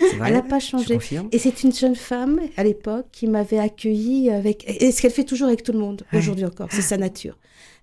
elle 0.00 0.32
n'a 0.32 0.42
pas 0.42 0.60
changé. 0.60 0.98
Et 1.30 1.38
c'est 1.38 1.62
une 1.62 1.72
jeune 1.72 1.96
femme, 1.96 2.40
à 2.56 2.64
l'époque, 2.64 3.06
qui 3.12 3.26
m'avait 3.26 3.58
accueillie 3.58 4.30
avec... 4.30 4.64
Et 4.66 4.90
ce 4.90 5.02
qu'elle 5.02 5.12
fait 5.12 5.24
toujours 5.24 5.48
avec 5.48 5.62
tout 5.62 5.72
le 5.72 5.78
monde, 5.78 6.02
aujourd'hui 6.12 6.44
encore. 6.44 6.68
C'est 6.70 6.82
sa 6.82 6.96
nature. 6.96 7.36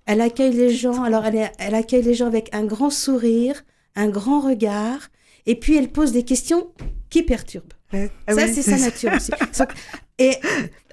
Elle 0.07 0.21
accueille 0.21 0.53
les 0.53 0.71
gens. 0.71 1.03
Alors, 1.03 1.25
elle, 1.25 1.51
elle 1.59 1.75
accueille 1.75 2.01
les 2.01 2.15
gens 2.15 2.27
avec 2.27 2.49
un 2.55 2.65
grand 2.65 2.89
sourire, 2.89 3.63
un 3.95 4.07
grand 4.07 4.39
regard, 4.39 5.09
et 5.45 5.55
puis 5.55 5.75
elle 5.75 5.89
pose 5.89 6.11
des 6.11 6.23
questions 6.23 6.69
qui 7.09 7.23
perturbent. 7.23 7.73
Ah 7.93 8.33
ça, 8.33 8.47
c'est 8.47 8.61
sa 8.61 8.77
nature 8.77 9.11
aussi. 9.13 9.31
Et 10.19 10.33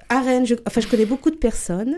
à 0.09 0.21
Rennes, 0.21 0.45
je, 0.45 0.55
enfin, 0.67 0.81
je 0.81 0.87
connais 0.87 1.05
beaucoup 1.05 1.31
de 1.31 1.35
personnes, 1.35 1.97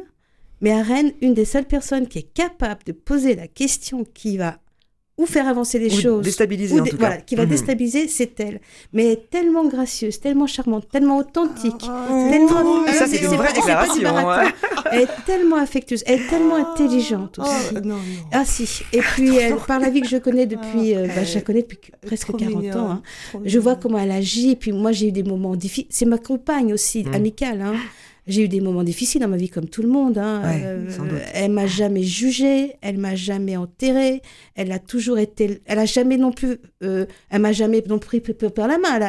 mais 0.62 0.71
à 0.71 0.81
Rennes, 0.81 1.12
une 1.21 1.33
des 1.33 1.45
seules 1.45 1.65
personnes 1.65 2.07
qui 2.07 2.19
est 2.19 2.33
capable 2.33 2.83
de 2.86 2.93
poser 2.93 3.36
la 3.36 3.47
question 3.47 4.05
qui 4.05 4.38
va 4.38 4.59
ou 5.17 5.25
faire 5.25 5.47
avancer 5.47 5.79
les 5.79 5.89
choses, 5.89 6.24
déstabiliser 6.24 6.79
en 6.79 6.86
tout 6.86 6.95
voilà, 6.97 7.17
qui 7.17 7.36
va 7.36 7.43
mhm. 7.43 7.50
déstabiliser, 7.50 8.07
c'est 8.07 8.39
elle. 8.39 8.62
Mais 8.93 9.15
tellement 9.31 9.65
gracieuse, 9.65 10.19
tellement 10.19 10.45
charmante, 10.45 10.88
tellement 10.89 11.17
authentique, 11.17 11.86
oh, 11.86 12.29
tellement. 12.29 12.86
ça 12.88 13.07
c'est 13.07 13.21
une 13.21 13.36
vraie 13.36 13.53
déclaration. 13.53 14.09
Elle 14.91 15.01
est 15.01 15.25
tellement 15.25 15.57
affectueuse, 15.57 16.01
elle 16.05 16.21
est 16.21 16.27
tellement 16.27 16.55
intelligente 16.55 17.39
aussi. 17.39 17.75
Oh, 17.75 17.79
non, 17.83 17.95
non. 17.95 18.01
Ah 18.31 18.45
si. 18.45 18.83
Et 18.93 19.00
puis 19.00 19.36
elle, 19.36 19.57
par 19.57 19.79
la 19.79 19.89
vie 19.89 20.00
que 20.00 20.07
je 20.07 20.15
connais 20.15 20.45
depuis, 20.45 20.95
euh, 20.95 21.07
bah, 21.07 21.25
je 21.25 21.36
la 21.36 21.41
connais 21.41 21.63
depuis 21.63 21.91
presque 22.05 22.33
40 22.33 22.75
ans. 22.77 22.91
Hein. 22.91 23.01
Je 23.43 23.59
vois 23.59 23.75
comment 23.75 23.97
elle 23.97 24.12
agit. 24.12 24.51
Et 24.51 24.55
puis 24.55 24.71
moi 24.71 24.93
j'ai 24.93 25.09
eu 25.09 25.12
des 25.12 25.24
moments 25.24 25.57
difficiles. 25.57 25.88
C'est 25.89 26.05
ma 26.05 26.17
compagne 26.17 26.74
aussi, 26.74 27.03
mm. 27.03 27.13
amicale. 27.13 27.62
Hein. 27.62 27.74
J'ai 28.27 28.43
eu 28.43 28.48
des 28.48 28.62
moments 28.62 28.84
difficiles 28.84 29.22
dans 29.22 29.27
ma 29.27 29.38
vie 29.38 29.50
comme 29.50 29.69
tout 29.69 29.81
le 29.81 29.88
monde. 29.88 30.17
Hein. 30.17 30.41
Euh, 30.46 30.89
elle 31.34 31.51
m'a 31.51 31.65
jamais 31.65 32.03
jugée, 32.03 32.75
elle 32.81 32.98
m'a 32.98 33.15
jamais 33.15 33.55
enterrée, 33.55 34.22
elle 34.55 34.72
a 34.72 34.79
toujours 34.79 35.17
été, 35.17 35.62
elle 35.65 35.79
a 35.79 35.86
jamais 35.86 36.17
non 36.17 36.31
plus, 36.31 36.57
euh, 36.84 37.05
elle 37.29 37.41
m'a 37.41 37.53
jamais 37.53 37.84
non 37.88 38.00
plus 38.00 38.22
pris 38.22 38.34
par 38.34 38.67
la 38.67 38.77
main. 38.77 39.00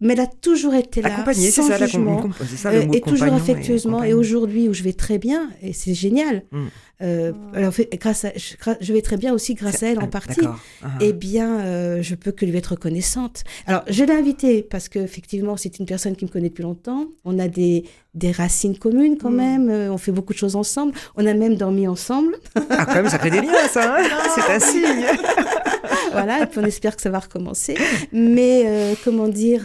Mais 0.00 0.12
elle 0.12 0.20
a 0.20 0.26
toujours 0.26 0.74
été 0.74 1.00
là, 1.00 1.24
sans 1.32 1.68
ça, 1.68 1.78
jugement, 1.78 2.28
ça, 2.56 2.70
euh, 2.70 2.86
et 2.92 3.00
toujours 3.00 3.32
affectueusement. 3.32 4.02
Et, 4.02 4.12
aujourd'hui, 4.12 4.68
où 4.68 4.74
je 4.74 4.82
vais 4.82 4.92
très 4.92 5.18
bien, 5.18 5.50
et 5.62 5.72
c'est 5.72 5.94
génial. 5.94 6.42
Mm. 6.50 6.66
Euh, 7.02 7.32
alors, 7.54 7.72
grâce 8.00 8.24
à, 8.24 8.30
je, 8.36 8.92
vais 8.92 9.02
très 9.02 9.18
bien 9.18 9.34
aussi 9.34 9.54
grâce 9.54 9.82
à 9.82 9.88
elle 9.88 10.00
en 10.00 10.06
partie. 10.06 10.40
Uh-huh. 10.40 10.88
Eh 11.00 11.12
bien, 11.12 11.60
euh, 11.60 12.02
je 12.02 12.14
peux 12.14 12.32
que 12.32 12.46
lui 12.46 12.56
être 12.56 12.68
reconnaissante. 12.68 13.44
Alors, 13.66 13.82
je 13.88 14.02
l'ai 14.04 14.14
invitée 14.14 14.62
parce 14.62 14.88
qu'effectivement, 14.88 15.56
c'est 15.56 15.78
une 15.78 15.86
personne 15.86 16.16
qui 16.16 16.24
me 16.24 16.30
connaît 16.30 16.48
depuis 16.48 16.62
longtemps. 16.62 17.06
On 17.24 17.38
a 17.38 17.48
des, 17.48 17.84
des 18.14 18.32
racines 18.32 18.78
communes 18.78 19.18
quand 19.18 19.30
mm. 19.30 19.36
même. 19.36 19.68
Euh, 19.68 19.92
on 19.92 19.98
fait 19.98 20.12
beaucoup 20.12 20.32
de 20.32 20.38
choses 20.38 20.56
ensemble. 20.56 20.92
On 21.16 21.26
a 21.26 21.34
même 21.34 21.56
dormi 21.56 21.86
ensemble. 21.86 22.36
Ah, 22.70 22.86
quand 22.86 22.94
même, 22.94 23.08
ça 23.08 23.18
fait 23.18 23.30
des 23.30 23.42
liens, 23.42 23.68
ça. 23.70 23.96
Hein 23.98 24.08
c'est 24.34 24.52
un 24.52 24.60
signe. 24.60 25.06
voilà, 26.12 26.42
et 26.42 26.46
puis 26.46 26.60
on 26.60 26.64
espère 26.64 26.96
que 26.96 27.02
ça 27.02 27.10
va 27.10 27.18
recommencer. 27.18 27.76
Mais 28.12 28.96
comment 29.04 29.28
dire 29.28 29.62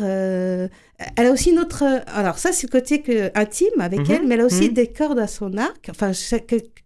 elle 1.15 1.27
a 1.27 1.31
aussi 1.31 1.53
notre. 1.53 1.83
Alors, 2.07 2.37
ça, 2.37 2.51
c'est 2.51 2.67
le 2.67 2.71
côté 2.71 3.01
que, 3.01 3.31
intime 3.37 3.79
avec 3.79 3.99
mhm. 3.99 4.11
elle, 4.11 4.27
mais 4.27 4.35
elle 4.35 4.41
a 4.41 4.45
aussi 4.45 4.69
mhm. 4.69 4.73
des 4.73 4.87
cordes 4.87 5.19
à 5.19 5.27
son 5.27 5.57
arc. 5.57 5.89
Enfin, 5.89 6.11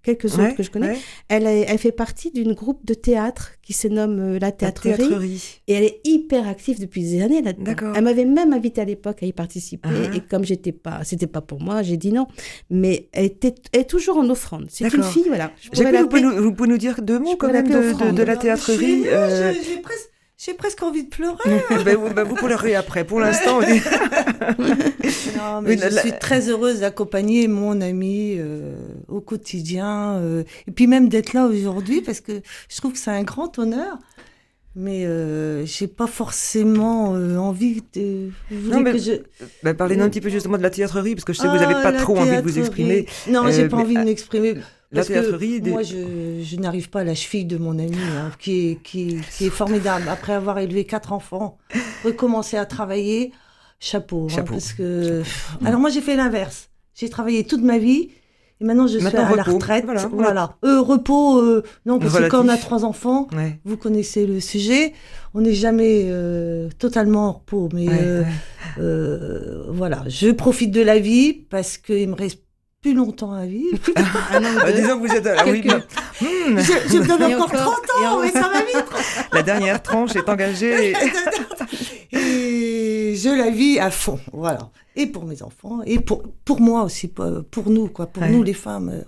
quelques 0.03 0.33
autres 0.37 0.55
que 0.55 0.63
je 0.63 0.71
connais. 0.71 0.97
Elle, 1.27 1.45
elle 1.45 1.77
fait 1.77 1.91
partie 1.91 2.31
d'une 2.31 2.53
groupe 2.53 2.85
de 2.85 2.93
théâtre 2.93 3.53
qui 3.61 3.73
se 3.73 3.87
nomme 3.87 4.19
euh, 4.19 4.39
La 4.39 4.51
Théâtrerie. 4.51 5.41
Et 5.67 5.73
elle 5.73 5.83
est 5.83 6.01
hyper 6.03 6.47
active 6.47 6.79
depuis 6.79 7.01
des 7.01 7.21
années 7.21 7.41
là-dedans. 7.41 7.93
Elle 7.95 8.03
m'avait 8.03 8.25
même 8.25 8.53
invité 8.53 8.81
à 8.81 8.85
l'époque 8.85 9.23
à 9.23 9.25
y 9.25 9.33
participer. 9.33 9.89
Ah. 9.91 10.15
Et 10.15 10.21
comme 10.21 10.45
j'étais 10.45 10.71
pas. 10.71 11.03
C'était 11.03 11.27
pas 11.27 11.41
pour 11.41 11.59
moi, 11.61 11.81
j'ai 11.81 11.97
dit 11.97 12.11
non. 12.11 12.27
Mais 12.69 13.09
elle, 13.11 13.25
était, 13.25 13.55
elle 13.73 13.81
est 13.81 13.89
toujours 13.89 14.17
en 14.17 14.29
offrande. 14.29 14.67
C'est 14.69 14.93
une 14.93 15.03
fille, 15.03 15.25
voilà. 15.27 15.51
vous, 15.73 16.07
pouvez 16.07 16.21
nous, 16.21 16.43
vous, 16.43 16.53
pouvez 16.53 16.69
nous, 16.69 16.77
dire 16.77 17.01
deux 17.01 17.19
mots 17.19 17.35
quand 17.35 17.51
même 17.51 17.67
de, 17.67 18.11
de, 18.11 18.23
La 18.23 18.37
Théâtrerie 18.37 19.07
euh, 19.07 19.53
J'ai 19.53 19.81
presque 19.81 20.09
j'ai 20.37 20.53
presque 20.53 20.83
envie 20.83 21.03
de 21.05 21.09
pleurer. 21.09 21.63
ben, 21.85 21.95
vous, 21.95 22.13
ben, 22.13 22.23
vous 22.23 22.35
pleurez 22.35 22.75
après. 22.75 23.05
Pour 23.05 23.19
l'instant, 23.19 23.61
non, 25.37 25.61
mais 25.61 25.77
je 25.77 25.97
suis 25.99 26.11
très 26.19 26.49
heureuse 26.49 26.81
d'accompagner 26.81 27.47
mon 27.47 27.79
ami 27.81 28.35
euh, 28.37 28.75
au 29.07 29.21
quotidien. 29.21 30.15
Euh, 30.15 30.43
et 30.67 30.71
puis 30.71 30.87
même 30.87 31.07
d'être 31.07 31.33
là 31.33 31.45
aujourd'hui, 31.45 32.01
parce 32.01 32.19
que 32.19 32.41
je 32.69 32.77
trouve 32.77 32.93
que 32.93 32.99
c'est 32.99 33.11
un 33.11 33.23
grand 33.23 33.57
honneur. 33.59 33.97
Mais 34.77 35.05
euh, 35.05 35.65
j'ai 35.65 35.87
pas 35.87 36.07
forcément 36.07 37.15
euh, 37.15 37.37
envie 37.37 37.81
de. 37.93 38.29
Non, 38.51 38.81
mais 38.81 38.99
je... 38.99 39.13
ben, 39.63 39.73
parlez-nous 39.73 40.03
un 40.03 40.09
petit 40.09 40.19
peu 40.19 40.27
justement 40.27 40.57
de 40.57 40.63
la 40.63 40.69
théâtrerie, 40.69 41.15
parce 41.15 41.23
que 41.23 41.31
je 41.31 41.39
sais 41.39 41.47
que 41.47 41.53
vous 41.53 41.59
n'avez 41.59 41.75
pas 41.75 41.93
ah, 41.95 42.01
trop 42.01 42.17
envie 42.17 42.35
de 42.35 42.41
vous 42.41 42.59
exprimer. 42.59 43.05
Non, 43.29 43.49
j'ai 43.49 43.69
pas 43.69 43.77
envie 43.77 43.95
de 43.95 44.03
m'exprimer. 44.03 44.55
La 44.95 45.05
théâtrerie. 45.05 45.61
Moi, 45.61 45.83
je, 45.83 46.41
je 46.41 46.55
n'arrive 46.57 46.89
pas 46.89 47.01
à 47.01 47.03
la 47.03 47.15
cheville 47.15 47.45
de 47.45 47.57
mon 47.57 47.77
ami, 47.77 47.95
hein, 47.95 48.31
qui, 48.39 48.71
est, 48.71 48.75
qui, 48.83 49.17
qui, 49.37 49.45
est 49.45 49.49
formidable. 49.61 50.07
Après 50.09 50.33
avoir 50.33 50.59
élevé 50.59 50.85
quatre 50.85 51.13
enfants, 51.13 51.57
recommencer 52.03 52.57
à 52.57 52.65
travailler, 52.65 53.31
chapeau. 53.79 54.27
Hein, 54.37 54.43
parce 54.47 54.73
que... 54.73 55.23
Alors, 55.65 55.79
moi, 55.79 55.89
j'ai 55.89 56.01
fait 56.01 56.15
l'inverse. 56.15 56.69
J'ai 56.93 57.09
travaillé 57.09 57.43
toute 57.45 57.61
ma 57.61 57.77
vie. 57.77 58.09
Et 58.61 58.63
maintenant, 58.63 58.87
je 58.87 58.99
suis 58.99 59.07
à 59.07 59.35
la 59.35 59.43
retraite. 59.43 59.85
Voilà. 60.13 60.55
Euh, 60.63 60.79
repos, 60.79 61.41
euh, 61.41 61.63
non, 61.85 61.99
parce 61.99 62.17
que 62.17 62.29
quand 62.29 62.45
on 62.45 62.47
a 62.47 62.57
trois 62.57 62.85
enfants, 62.85 63.27
vous 63.65 63.77
connaissez 63.77 64.25
le 64.25 64.39
sujet, 64.39 64.93
on 65.33 65.41
n'est 65.41 65.53
jamais 65.53 66.03
euh, 66.05 66.69
totalement 66.79 67.27
en 67.27 67.31
repos. 67.33 67.69
Mais 67.73 67.87
voilà, 68.77 70.03
je 70.07 70.31
profite 70.31 70.71
de 70.71 70.81
la 70.81 70.99
vie 70.99 71.33
parce 71.33 71.77
qu'il 71.77 72.09
me 72.09 72.15
reste 72.15 72.44
plus 72.85 72.93
longtemps 72.93 73.33
à 73.33 73.47
vivre. 73.47 73.79
ah 73.95 74.39
non, 74.39 74.49
bah, 74.57 74.71
disons 74.71 74.99
que 74.99 75.07
vous 75.07 75.13
êtes. 75.15 75.25
Ah, 75.25 75.43
oui, 75.47 75.63
hmm. 75.65 76.59
je, 76.59 76.93
je, 76.93 76.97
me 76.99 77.07
donne 77.07 77.33
encore, 77.33 77.51
30 77.51 77.67
ans, 78.05 78.19
mais 78.21 78.29
ça 78.29 78.41
va 78.41 78.59
vite. 78.65 78.85
la 79.33 79.41
dernière 79.41 79.81
tranche 79.81 80.15
est 80.15 80.29
engagée. 80.29 80.91
et 82.11 83.15
je 83.15 83.35
la 83.35 83.49
vis 83.49 83.79
à 83.79 83.89
fond, 83.89 84.19
voilà. 84.31 84.69
Et 84.95 85.07
pour 85.07 85.25
mes 85.25 85.41
enfants, 85.41 85.81
et 85.83 85.99
pour, 85.99 86.21
pour 86.45 86.61
moi 86.61 86.83
aussi, 86.83 87.07
pour, 87.07 87.71
nous, 87.71 87.87
quoi. 87.87 88.05
Pour 88.05 88.23
nous, 88.27 88.43
les 88.43 88.53
femmes. 88.53 89.03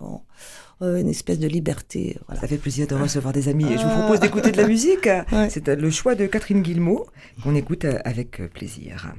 Euh, 0.82 1.00
une 1.00 1.10
espèce 1.10 1.40
de 1.40 1.48
liberté. 1.48 2.18
Voilà. 2.28 2.42
Ça 2.42 2.48
fait 2.48 2.58
plaisir 2.58 2.86
de 2.86 2.94
recevoir 2.94 3.34
des 3.34 3.48
amis. 3.48 3.66
Je 3.66 3.82
vous 3.82 3.90
ah. 3.90 4.00
propose 4.02 4.20
d'écouter 4.20 4.52
de 4.52 4.58
la 4.58 4.68
musique. 4.68 5.10
C'est 5.50 5.68
le 5.68 5.90
choix 5.90 6.14
de 6.16 6.26
Catherine 6.28 6.62
Guillemot 6.62 7.06
qu'on 7.44 7.56
écoute 7.56 7.86
avec 8.06 8.42
plaisir. 8.54 9.12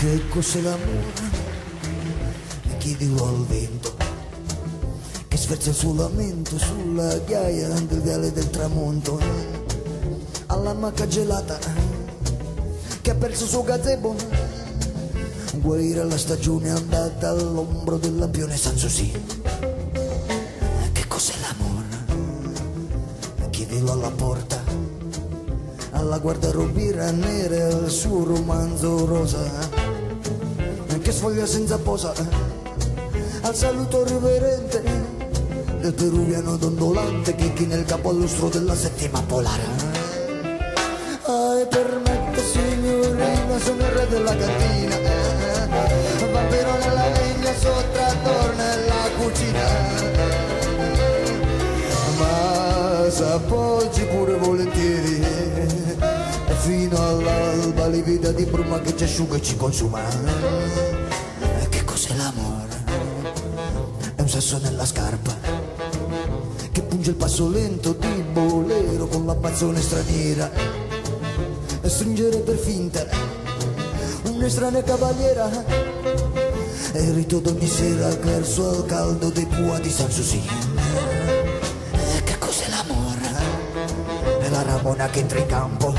Che 0.00 0.28
cos'è 0.28 0.62
l'amore? 0.62 1.12
E 2.70 2.76
chi 2.78 2.96
dico 2.96 3.28
al 3.28 3.44
vento? 3.44 3.94
Che 5.28 5.36
sferza 5.36 5.68
il 5.68 5.76
suo 5.76 5.94
lamento 5.94 6.58
sulla 6.58 7.18
ghiaia 7.18 7.68
del 7.68 8.00
viale 8.00 8.32
del 8.32 8.48
tramonto. 8.48 9.20
Alla 10.46 10.72
macca 10.72 11.06
gelata 11.06 11.58
che 13.02 13.10
ha 13.10 13.14
perso 13.14 13.44
il 13.44 13.50
suo 13.50 13.62
gazebo. 13.62 14.16
Guaire 15.56 16.02
la 16.04 16.16
stagione 16.16 16.70
andata 16.70 17.28
all'ombro 17.28 17.98
del 17.98 18.16
lampione 18.16 18.56
Sanssouci 18.56 19.12
che 20.92 21.06
cos'è 21.08 21.34
l'amore? 21.42 23.50
chiedilo 23.50 23.92
alla 23.92 24.10
porta? 24.10 24.64
Alla 25.90 26.18
guardarobiera 26.18 27.10
nera 27.10 27.68
il 27.68 27.90
suo 27.90 28.24
romanzo 28.24 29.04
rosa 29.04 29.89
sfoglia 31.20 31.44
senza 31.44 31.76
posa 31.76 32.14
al 33.42 33.54
saluto 33.54 34.04
riverente 34.04 34.82
del 35.78 35.92
peruviano 35.92 36.56
dondolante 36.56 37.34
che 37.34 37.52
chi 37.52 37.66
nel 37.66 37.84
capo 37.84 38.08
allustro 38.08 38.48
della 38.48 38.74
settima 38.74 39.20
polare. 39.20 39.62
Ah, 41.24 41.60
e 41.60 41.66
permette 41.66 42.42
signorina 42.42 43.58
sono 43.58 43.82
il 43.82 43.90
re 43.90 44.08
della 44.08 44.34
cantina 44.34 44.96
vampiro 46.32 46.78
nella 46.78 47.08
legna 47.10 47.52
sottrattore 47.52 48.54
nella 48.56 49.10
cucina 49.18 49.68
ma 52.16 53.10
s'appoggi 53.10 54.04
pure 54.04 54.36
volentieri 54.38 55.22
fino 56.60 56.96
all'alba 56.96 57.88
livida 57.88 58.32
di 58.32 58.44
bruma 58.44 58.80
che 58.80 58.96
ci 58.96 59.04
asciuga 59.04 59.36
e 59.36 59.42
ci 59.42 59.56
consuma 59.56 60.99
sasso 64.50 64.58
nella 64.68 64.84
scarpa 64.84 65.32
che 66.72 66.82
punge 66.82 67.10
il 67.10 67.16
passo 67.16 67.48
lento 67.48 67.92
di 67.92 68.24
bolero 68.32 69.06
con 69.06 69.24
la 69.24 69.36
bazzone 69.36 69.80
straniera 69.80 70.50
e 71.80 71.88
stringere 71.88 72.38
per 72.38 72.56
finta 72.56 73.06
un'estranea 74.24 74.82
cavaliera 74.82 75.48
e 76.92 77.12
ritorno 77.12 77.50
ogni 77.50 77.68
sera 77.68 78.08
verso 78.08 78.78
il 78.78 78.86
caldo 78.86 79.30
dei 79.30 79.46
pua 79.46 79.78
di 79.78 79.88
San 79.88 80.10
Susi. 80.10 80.42
Che 82.24 82.38
cos'è 82.38 82.68
l'amore? 82.70 83.28
È 84.40 84.48
la 84.48 84.62
ramona 84.62 85.08
che 85.10 85.20
entra 85.20 85.38
in 85.38 85.46
campo. 85.46 85.94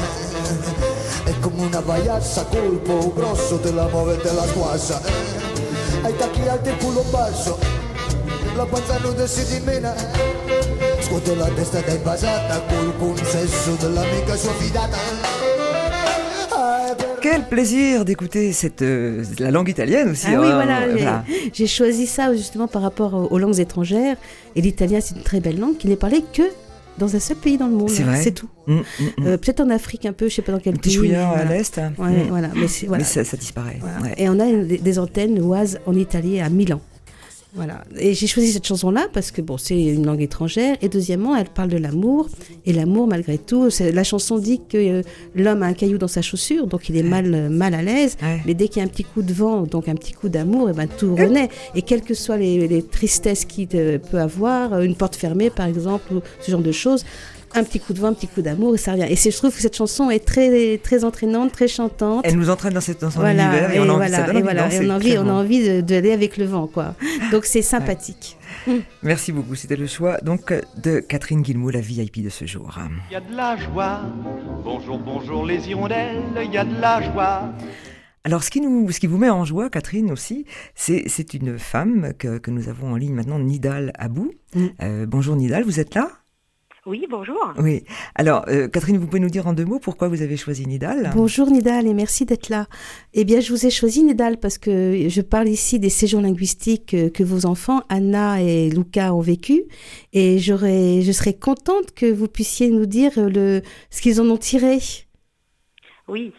È 1.24 1.39
come 1.39 1.62
una 1.62 1.79
vaiassa 1.79 2.43
colpo 2.48 3.13
grosso 3.13 3.55
della 3.58 3.88
muove 3.88 4.20
e 4.20 4.22
della 4.22 4.46
squassa. 4.46 5.01
Ai 6.01 6.17
tacchi 6.17 6.46
alti 6.48 6.70
e 6.70 6.77
culo 6.77 7.03
basso, 7.10 7.80
la 8.62 8.68
panza 8.68 9.00
nuda 9.00 9.25
si 9.27 9.41
dimena. 9.46 9.94
Scuote 11.01 11.36
la 11.36 11.48
testa 11.56 11.82
da 11.82 11.94
invasata 11.94 12.62
col 12.70 12.94
consesso 13.00 13.75
dell'amica 13.80 14.36
sua 14.36 14.53
fidata. 14.53 14.98
Quel 17.22 17.44
plaisir 17.48 18.03
d'écouter 18.03 18.51
cette 18.51 18.82
euh, 18.84 19.24
la 19.39 19.51
langue 19.51 19.70
italienne 19.70 20.10
aussi. 20.10 20.27
Ah 20.27 20.39
oui, 20.41 20.48
hein, 20.48 20.53
voilà. 20.56 20.88
voilà. 20.91 21.24
J'ai 21.53 21.68
choisi 21.68 22.06
ça 22.08 22.34
justement 22.36 22.68
par 22.68 22.82
rapport 22.82 23.13
aux, 23.13 23.27
aux 23.34 23.38
langues 23.39 23.60
étrangères. 23.60 24.18
Et 24.56 24.62
l'italien, 24.62 25.00
c'est 25.01 25.15
une 25.15 25.24
très 25.24 25.39
belle 25.39 25.60
langue 25.60 25.77
qui 25.77 25.88
n'est 25.88 25.96
parlée 25.96 26.24
que 26.34 26.41
dans 26.98 27.15
un 27.15 27.20
seul 27.20 27.38
pays 27.38 27.58
dans 27.58 27.68
le 27.68 27.74
monde. 27.75 27.89
C'est 27.89 28.03
vrai. 28.03 28.22
C'est 28.22 28.32
tout. 28.32 28.50
Mm, 28.68 28.74
mm, 28.74 28.80
mm. 28.80 29.27
Euh, 29.27 29.38
Peut-être 29.38 29.62
en 29.62 29.70
Afrique 29.70 30.06
un 30.08 30.13
peu, 30.13 30.30
je 30.30 30.36
sais 30.36 30.41
pas 30.41 30.51
dans 30.51 30.60
quel 30.60 30.74
Un 30.75 30.77
petit 30.77 30.98
pays. 31.00 31.15
à 31.15 31.27
voilà. 31.27 31.46
l'est. 31.46 31.77
Ouais, 31.77 32.10
Mm. 32.10 32.27
voilà. 32.30 32.50
Mais, 32.56 32.68
voilà. 32.88 32.98
Mais 33.03 33.10
ça, 33.10 33.24
ça 33.24 33.38
disparaît. 33.38 33.77
Voilà. 33.80 34.01
ouais. 34.01 34.13
Et 34.18 34.27
on 34.30 34.39
a 34.39 34.46
des, 34.51 34.77
des 34.80 35.00
antennes 35.00 35.39
oises 35.41 35.80
en 35.88 35.96
Italie 35.96 36.41
à 36.41 36.50
Milan. 36.50 36.80
Voilà. 37.53 37.84
Et 37.98 38.13
j'ai 38.13 38.27
choisi 38.27 38.53
cette 38.53 38.65
chanson-là 38.65 39.08
parce 39.12 39.31
que 39.31 39.41
bon, 39.41 39.58
c'est 39.58 39.79
une 39.79 40.05
langue 40.05 40.22
étrangère. 40.22 40.77
Et 40.81 40.88
deuxièmement, 40.88 41.36
elle 41.36 41.50
parle 41.50 41.70
de 41.70 41.77
l'amour. 41.77 42.29
Et 42.65 42.72
l'amour, 42.72 43.08
malgré 43.08 43.38
tout, 43.38 43.70
la 43.79 44.03
chanson 44.03 44.38
dit 44.38 44.62
que 44.70 44.77
euh, 44.77 45.01
l'homme 45.36 45.62
a 45.63 45.65
un 45.65 45.74
caillou 45.74 45.98
dans 45.98 46.08
sa 46.08 46.22
chaussure, 46.22 46.67
donc 46.67 46.88
il 46.88 46.96
est 46.96 47.03
mal, 47.03 47.34
euh, 47.34 47.50
mal 47.50 47.74
à 47.74 47.81
l'aise. 47.81 48.17
Ouais. 48.22 48.41
Mais 48.46 48.53
dès 48.53 48.70
qu'il 48.70 48.77
y 48.77 48.86
a 48.86 48.86
un 48.86 48.89
petit 48.89 49.03
coup 49.03 49.22
de 49.22 49.34
vent, 49.34 49.63
donc 49.63 49.89
un 49.89 49.96
petit 49.96 50.13
coup 50.13 50.29
d'amour, 50.29 50.70
et 50.70 50.74
ben 50.74 50.88
tout 50.88 51.13
renaît. 51.15 51.50
Et 51.75 51.81
quelles 51.81 52.03
que 52.03 52.13
soient 52.13 52.38
les, 52.38 52.67
les 52.67 52.84
tristesses 52.84 53.43
qu'il 53.43 53.67
euh, 53.75 53.98
peut 53.98 54.20
avoir, 54.20 54.79
une 54.81 54.96
porte 54.96 55.15
fermée 55.15 55.50
par 55.50 55.65
exemple, 55.65 56.13
ou 56.13 56.22
ce 56.39 56.51
genre 56.51 56.62
de 56.62 56.72
choses, 56.72 57.03
un 57.55 57.63
petit 57.63 57.79
coup 57.79 57.93
de 57.93 58.00
vent, 58.00 58.08
un 58.08 58.13
petit 58.13 58.27
coup 58.27 58.41
d'amour, 58.41 58.75
et 58.75 58.77
ça 58.77 58.91
revient. 58.93 59.05
Et 59.10 59.15
je 59.15 59.36
trouve 59.38 59.53
que 59.53 59.62
cette 59.62 59.75
chanson 59.75 60.10
est 60.10 60.25
très, 60.25 60.77
très 60.77 61.03
entraînante, 61.03 61.51
très 61.51 61.67
chantante. 61.67 62.22
Elle 62.25 62.36
nous 62.38 62.50
entraîne 62.50 62.74
dans, 62.74 62.81
cette, 62.81 63.01
dans 63.01 63.12
son 63.12 63.20
Voilà, 63.20 63.43
univers 63.51 63.72
et, 63.72 63.75
et 63.75 63.79
on 63.79 63.84
a 63.84 63.93
envie, 63.93 63.98
voilà, 63.98 64.34
et 64.34 64.41
voilà, 64.41 64.74
et 64.74 64.79
on 64.86 64.89
a 64.89 64.96
envie, 64.96 65.17
on 65.17 65.27
a 65.27 65.34
envie 65.34 65.67
de- 65.67 65.81
d'aller 65.81 66.12
avec 66.12 66.38
le 66.38 66.46
vent, 66.46 66.67
quoi. 66.67 66.96
Donc 67.31 67.46
c'est 67.46 67.62
sympathique. 67.62 68.38
Merci 69.03 69.31
beaucoup. 69.31 69.55
C'était 69.55 69.75
le 69.75 69.88
choix 69.88 70.17
donc 70.22 70.53
de 70.81 71.00
Catherine 71.00 71.41
Guillemot, 71.41 71.70
la 71.72 71.81
VIP 71.81 72.24
de 72.24 72.29
ce 72.29 72.46
jour. 72.46 72.77
Il 73.10 73.13
y 73.13 73.15
a 73.15 73.22
de 73.22 73.36
la 73.36 73.58
joie. 73.58 74.01
Bonjour, 74.63 75.00
bonjour 75.00 75.46
les 75.46 75.67
hirondelles, 75.70 76.22
il 76.43 76.51
y 76.51 76.58
a 76.58 76.63
de 76.65 76.79
la 76.79 77.01
joie. 77.01 77.43
Alors, 78.24 78.43
ce 78.43 78.51
qui, 78.51 78.62
nous, 78.62 78.91
ce 78.91 79.00
qui 79.00 79.08
vous 79.08 79.17
met 79.17 79.31
en 79.31 79.46
joie, 79.46 79.72
Catherine 79.72 80.12
aussi, 80.12 80.46
c'est 80.75 81.05
c'est 81.08 81.34
une 81.34 81.58
femme 81.58 82.13
que, 82.20 82.38
que 82.38 82.51
nous 82.51 82.70
avons 82.70 82.91
en 82.93 82.96
ligne 82.96 83.15
maintenant, 83.15 83.39
Nidal 83.39 83.91
Abou. 83.98 84.31
Mm. 84.53 84.65
Euh, 84.84 85.05
bonjour 85.08 85.36
Nidal, 85.36 85.63
vous 85.63 85.79
êtes 85.79 85.96
là? 85.96 86.08
Oui, 86.88 87.05
bonjour. 87.07 87.53
Oui. 87.59 87.83
Alors, 88.15 88.43
euh, 88.47 88.67
Catherine, 88.67 88.97
vous 88.97 89.05
pouvez 89.05 89.19
nous 89.19 89.29
dire 89.29 89.45
en 89.45 89.53
deux 89.53 89.65
mots 89.65 89.77
pourquoi 89.77 90.07
vous 90.07 90.23
avez 90.23 90.35
choisi 90.35 90.65
Nidal? 90.65 91.11
Bonjour 91.13 91.51
Nidal 91.51 91.85
et 91.85 91.93
merci 91.93 92.25
d'être 92.25 92.50
là. 92.50 92.65
Eh 93.13 93.23
bien, 93.23 93.39
je 93.39 93.53
vous 93.53 93.67
ai 93.67 93.69
choisi 93.69 94.03
Nidal 94.03 94.39
parce 94.39 94.57
que 94.57 95.07
je 95.07 95.21
parle 95.21 95.47
ici 95.47 95.77
des 95.77 95.91
séjours 95.91 96.21
linguistiques 96.21 96.95
euh, 96.95 97.11
que 97.11 97.23
vos 97.23 97.45
enfants, 97.45 97.83
Anna 97.89 98.41
et 98.41 98.71
Luca, 98.71 99.13
ont 99.13 99.21
vécu. 99.21 99.61
Et 100.13 100.39
j'aurais, 100.39 101.03
je 101.03 101.11
serais 101.11 101.35
contente 101.35 101.93
que 101.95 102.11
vous 102.11 102.27
puissiez 102.27 102.71
nous 102.71 102.88
dire 102.88 103.11
euh, 103.19 103.29
le, 103.29 103.61
ce 103.91 104.01
qu'ils 104.01 104.19
en 104.19 104.27
ont 104.31 104.38
tiré. 104.38 104.79
Oui. 106.07 106.33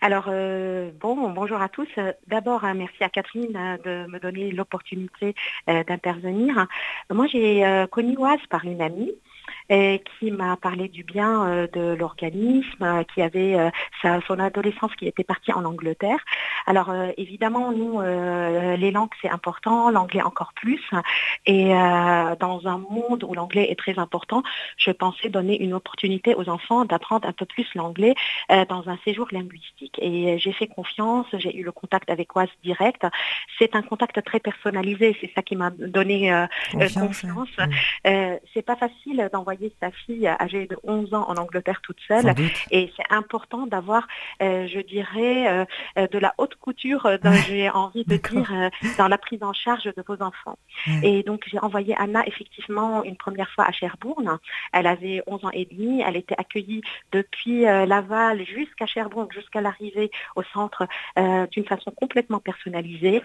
Alors, 0.00 0.26
euh, 0.28 0.90
bon, 1.00 1.30
bonjour 1.30 1.62
à 1.62 1.68
tous. 1.68 1.88
D'abord, 2.26 2.64
hein, 2.64 2.74
merci 2.74 3.02
à 3.02 3.08
Catherine 3.08 3.78
de 3.84 4.06
me 4.10 4.18
donner 4.18 4.50
l'opportunité 4.50 5.34
euh, 5.70 5.82
d'intervenir. 5.84 6.66
Moi, 7.10 7.26
j'ai 7.28 7.64
euh, 7.64 7.86
connu 7.86 8.18
Oise 8.18 8.40
par 8.50 8.64
une 8.64 8.82
amie 8.82 9.12
et 9.68 10.02
qui 10.18 10.30
m'a 10.30 10.56
parlé 10.56 10.88
du 10.88 11.04
bien 11.04 11.46
euh, 11.46 11.66
de 11.72 11.94
l'organisme, 11.94 12.82
euh, 12.82 13.02
qui 13.14 13.22
avait 13.22 13.54
euh, 13.54 13.70
sa, 14.02 14.20
son 14.26 14.38
adolescence 14.38 14.94
qui 14.96 15.06
était 15.06 15.24
partie 15.24 15.52
en 15.52 15.64
Angleterre. 15.64 16.18
Alors 16.66 16.90
évidemment, 17.18 17.72
nous, 17.72 18.00
les 18.00 18.90
langues, 18.90 19.10
c'est 19.20 19.28
important, 19.28 19.90
l'anglais 19.90 20.22
encore 20.22 20.54
plus. 20.54 20.80
Et 21.44 21.68
dans 21.68 22.60
un 22.64 22.78
monde 22.78 23.22
où 23.22 23.34
l'anglais 23.34 23.70
est 23.70 23.78
très 23.78 23.98
important, 23.98 24.42
je 24.78 24.90
pensais 24.90 25.28
donner 25.28 25.62
une 25.62 25.74
opportunité 25.74 26.34
aux 26.34 26.48
enfants 26.48 26.86
d'apprendre 26.86 27.28
un 27.28 27.32
peu 27.32 27.44
plus 27.44 27.66
l'anglais 27.74 28.14
dans 28.48 28.88
un 28.88 28.96
séjour 29.04 29.28
linguistique. 29.30 29.98
Et 30.00 30.38
j'ai 30.38 30.52
fait 30.52 30.66
confiance, 30.66 31.26
j'ai 31.34 31.54
eu 31.54 31.64
le 31.64 31.72
contact 31.72 32.08
avec 32.08 32.34
Oise 32.34 32.48
direct. 32.62 33.06
C'est 33.58 33.76
un 33.76 33.82
contact 33.82 34.24
très 34.24 34.40
personnalisé, 34.40 35.14
c'est 35.20 35.30
ça 35.34 35.42
qui 35.42 35.56
m'a 35.56 35.68
donné 35.68 36.32
confiance. 36.94 37.48
Euh, 38.06 38.38
c'est 38.52 38.62
pas 38.62 38.76
facile 38.76 39.28
d'envoyer 39.32 39.53
sa 39.80 39.90
fille 39.90 40.26
âgée 40.26 40.66
de 40.66 40.76
11 40.84 41.14
ans 41.14 41.24
en 41.28 41.36
Angleterre 41.36 41.80
toute 41.82 42.00
seule. 42.06 42.34
Et 42.70 42.90
c'est 42.96 43.12
important 43.12 43.66
d'avoir, 43.66 44.06
euh, 44.42 44.66
je 44.66 44.80
dirais, 44.80 45.48
euh, 45.48 45.64
euh, 45.98 46.06
de 46.08 46.18
la 46.18 46.34
haute 46.38 46.54
couture, 46.56 47.06
euh, 47.06 47.16
j'ai 47.46 47.70
envie 47.70 48.04
de 48.04 48.16
dire, 48.16 48.70
dans 48.98 49.08
la 49.08 49.18
prise 49.18 49.42
en 49.42 49.52
charge 49.52 49.84
de 49.84 50.04
vos 50.06 50.22
enfants. 50.22 50.58
Et 51.02 51.22
donc 51.22 51.44
j'ai 51.46 51.58
envoyé 51.58 51.94
Anna 51.98 52.26
effectivement 52.26 53.04
une 53.04 53.16
première 53.16 53.50
fois 53.50 53.64
à 53.64 53.72
Cherbourg. 53.72 54.22
Elle 54.72 54.86
avait 54.86 55.22
11 55.26 55.44
ans 55.44 55.50
et 55.52 55.66
demi. 55.66 56.02
Elle 56.06 56.16
était 56.16 56.34
accueillie 56.38 56.82
depuis 57.12 57.62
Laval 57.62 58.44
jusqu'à 58.44 58.86
Cherbourg, 58.86 59.28
jusqu'à 59.32 59.60
l'arrivée 59.60 60.10
au 60.36 60.42
centre 60.42 60.86
d'une 61.50 61.64
façon 61.64 61.90
complètement 61.90 62.40
personnalisée. 62.40 63.22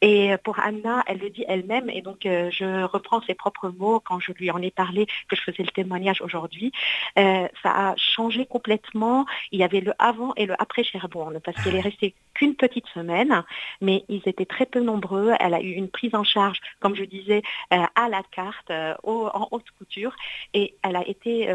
Et 0.00 0.34
pour 0.44 0.58
Anna, 0.60 1.02
elle 1.06 1.18
le 1.18 1.30
dit 1.30 1.44
elle-même, 1.48 1.90
et 1.90 2.02
donc 2.02 2.20
je 2.24 2.84
reprends 2.84 3.20
ses 3.22 3.34
propres 3.34 3.68
mots 3.68 4.00
quand 4.00 4.20
je 4.20 4.32
lui 4.32 4.50
en 4.50 4.60
ai 4.62 4.70
parlé, 4.70 5.06
que 5.28 5.36
je 5.36 5.42
faisais 5.42 5.62
le 5.62 5.69
témoignage 5.72 6.20
aujourd'hui. 6.22 6.72
Euh, 7.18 7.48
ça 7.62 7.70
a 7.70 7.96
changé 7.96 8.46
complètement. 8.46 9.26
Il 9.52 9.60
y 9.60 9.64
avait 9.64 9.80
le 9.80 9.92
avant 9.98 10.32
et 10.36 10.46
le 10.46 10.60
après 10.60 10.84
Cherbourg, 10.84 11.32
parce 11.44 11.62
qu'elle 11.62 11.76
est 11.76 11.80
restée 11.80 12.14
qu'une 12.34 12.54
petite 12.54 12.86
semaine, 12.88 13.44
mais 13.80 14.04
ils 14.08 14.22
étaient 14.26 14.46
très 14.46 14.66
peu 14.66 14.80
nombreux. 14.80 15.32
Elle 15.40 15.54
a 15.54 15.60
eu 15.60 15.72
une 15.72 15.88
prise 15.88 16.14
en 16.14 16.24
charge, 16.24 16.60
comme 16.80 16.94
je 16.94 17.04
disais, 17.04 17.42
euh, 17.72 17.84
à 17.94 18.08
la 18.08 18.22
carte, 18.30 18.70
euh, 18.70 18.94
en 19.04 19.48
haute 19.50 19.70
couture, 19.78 20.14
et 20.54 20.74
elle 20.82 20.96
a 20.96 21.06
été 21.06 21.52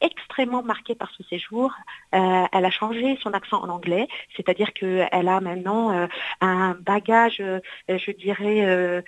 extrêmement 0.00 0.62
marquée 0.62 0.94
par 0.94 1.10
ce 1.16 1.22
séjour. 1.24 1.72
Elle 2.12 2.64
a 2.64 2.70
changé 2.70 3.18
son 3.22 3.32
accent 3.32 3.62
en 3.62 3.68
anglais, 3.68 4.08
c'est-à-dire 4.36 4.72
qu'elle 4.72 5.28
a 5.28 5.40
maintenant 5.40 6.08
un 6.40 6.74
bagage, 6.74 7.42
je 7.88 8.10
dirais, 8.12 9.02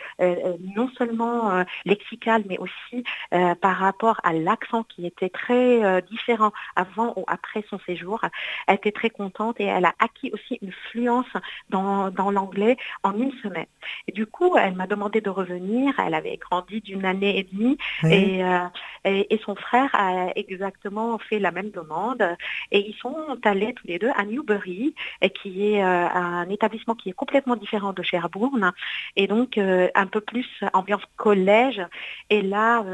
non 0.77 0.89
seulement 0.97 1.65
lexical, 1.85 2.45
mais 2.49 2.59
aussi 2.59 3.05
par 3.31 3.77
rapport 3.77 4.21
à 4.25 4.33
l'accent 4.33 4.83
qui 4.83 5.07
était 5.07 5.29
très 5.29 5.85
euh, 5.85 6.01
différent 6.01 6.53
avant 6.75 7.13
ou 7.17 7.25
après 7.29 7.65
son 7.71 7.79
séjour. 7.87 8.21
Elle 8.67 8.77
était 8.77 8.93
très 8.93 9.11
contente 9.11 9.61
et 9.61 9.65
elle 9.65 9.85
a 9.85 9.95
acquis 10.01 10.31
aussi 10.33 10.59
une 10.63 10.73
fluence 10.73 11.33
dans, 11.71 12.11
dans 12.11 12.31
l'anglais 12.31 12.77
en 13.03 13.13
une 13.19 13.33
semaine. 13.43 13.67
Et 14.09 14.13
du 14.13 14.27
coup, 14.27 14.57
elle 14.57 14.75
m'a 14.75 14.87
demandé 14.87 15.21
de 15.21 15.31
revenir. 15.31 15.95
Elle 15.99 16.15
avait 16.15 16.37
grandi 16.39 16.81
d'une 16.81 17.05
année 17.05 17.39
et 17.39 17.45
demie 17.45 17.79
Oui. 18.03 18.13
et, 18.13 18.45
euh, 18.45 18.67
et, 19.05 19.35
et 19.35 19.41
son 19.45 19.55
frère 19.55 19.91
a 19.93 20.31
exactement 20.37 21.19
fait 21.19 21.39
la 21.39 21.51
même 21.51 21.71
demande. 21.71 22.25
Et 22.73 22.81
ils 22.89 22.97
sont 22.97 23.39
allés 23.45 23.75
tous 23.75 23.87
les 23.87 23.99
deux 23.99 24.11
à 24.17 24.25
Newbury, 24.25 24.95
et 25.21 25.31
qui 25.31 25.75
est 25.75 25.85
euh, 25.85 26.09
un 26.09 26.49
établissement 26.49 26.95
qui 26.95 27.11
est 27.11 27.13
complètement 27.13 27.57
différent 27.57 27.93
de 27.93 28.03
Sherbourne, 28.03 28.73
et 29.17 29.27
donc 29.27 29.59
un 29.59 30.07
peu 30.07 30.21
plus 30.21 30.49
ambiance 30.73 31.03
collège. 31.17 31.83
Et 32.31 32.43
là, 32.43 32.85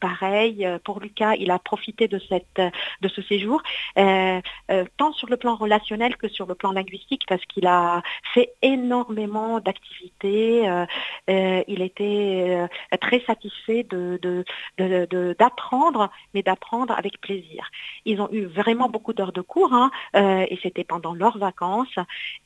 pareil, 0.00 0.66
pour 0.84 1.00
Lucas, 1.00 1.34
il 1.36 1.50
a 1.50 1.58
profité 1.58 2.08
de, 2.08 2.18
cette, 2.28 2.60
de 3.00 3.08
ce 3.08 3.22
séjour, 3.22 3.62
euh, 3.98 4.40
euh, 4.70 4.84
tant 4.96 5.12
sur 5.12 5.28
le 5.28 5.36
plan 5.36 5.54
relationnel 5.56 6.16
que 6.16 6.28
sur 6.28 6.46
le 6.46 6.54
plan 6.54 6.72
linguistique, 6.72 7.22
parce 7.28 7.44
qu'il 7.46 7.66
a 7.66 8.02
fait 8.34 8.52
énormément 8.62 9.60
d'activités. 9.60 10.68
euh, 10.68 11.62
il 11.68 11.82
était 11.82 12.68
très 13.00 13.20
satisfait 13.20 13.84
de, 13.84 14.18
de, 14.22 15.36
d'apprendre, 15.38 16.10
mais 16.34 16.42
d'apprendre 16.42 16.94
avec 16.96 17.20
plaisir. 17.20 17.70
Ils 18.04 18.20
ont 18.20 18.28
eu 18.32 18.44
vraiment 18.44 18.88
beaucoup 18.88 19.12
d'heures 19.12 19.32
de 19.32 19.40
cours, 19.40 19.72
hein, 19.72 19.90
et 20.14 20.58
c'était 20.62 20.84
pendant 20.84 21.14
leurs 21.14 21.38
vacances. 21.38 21.96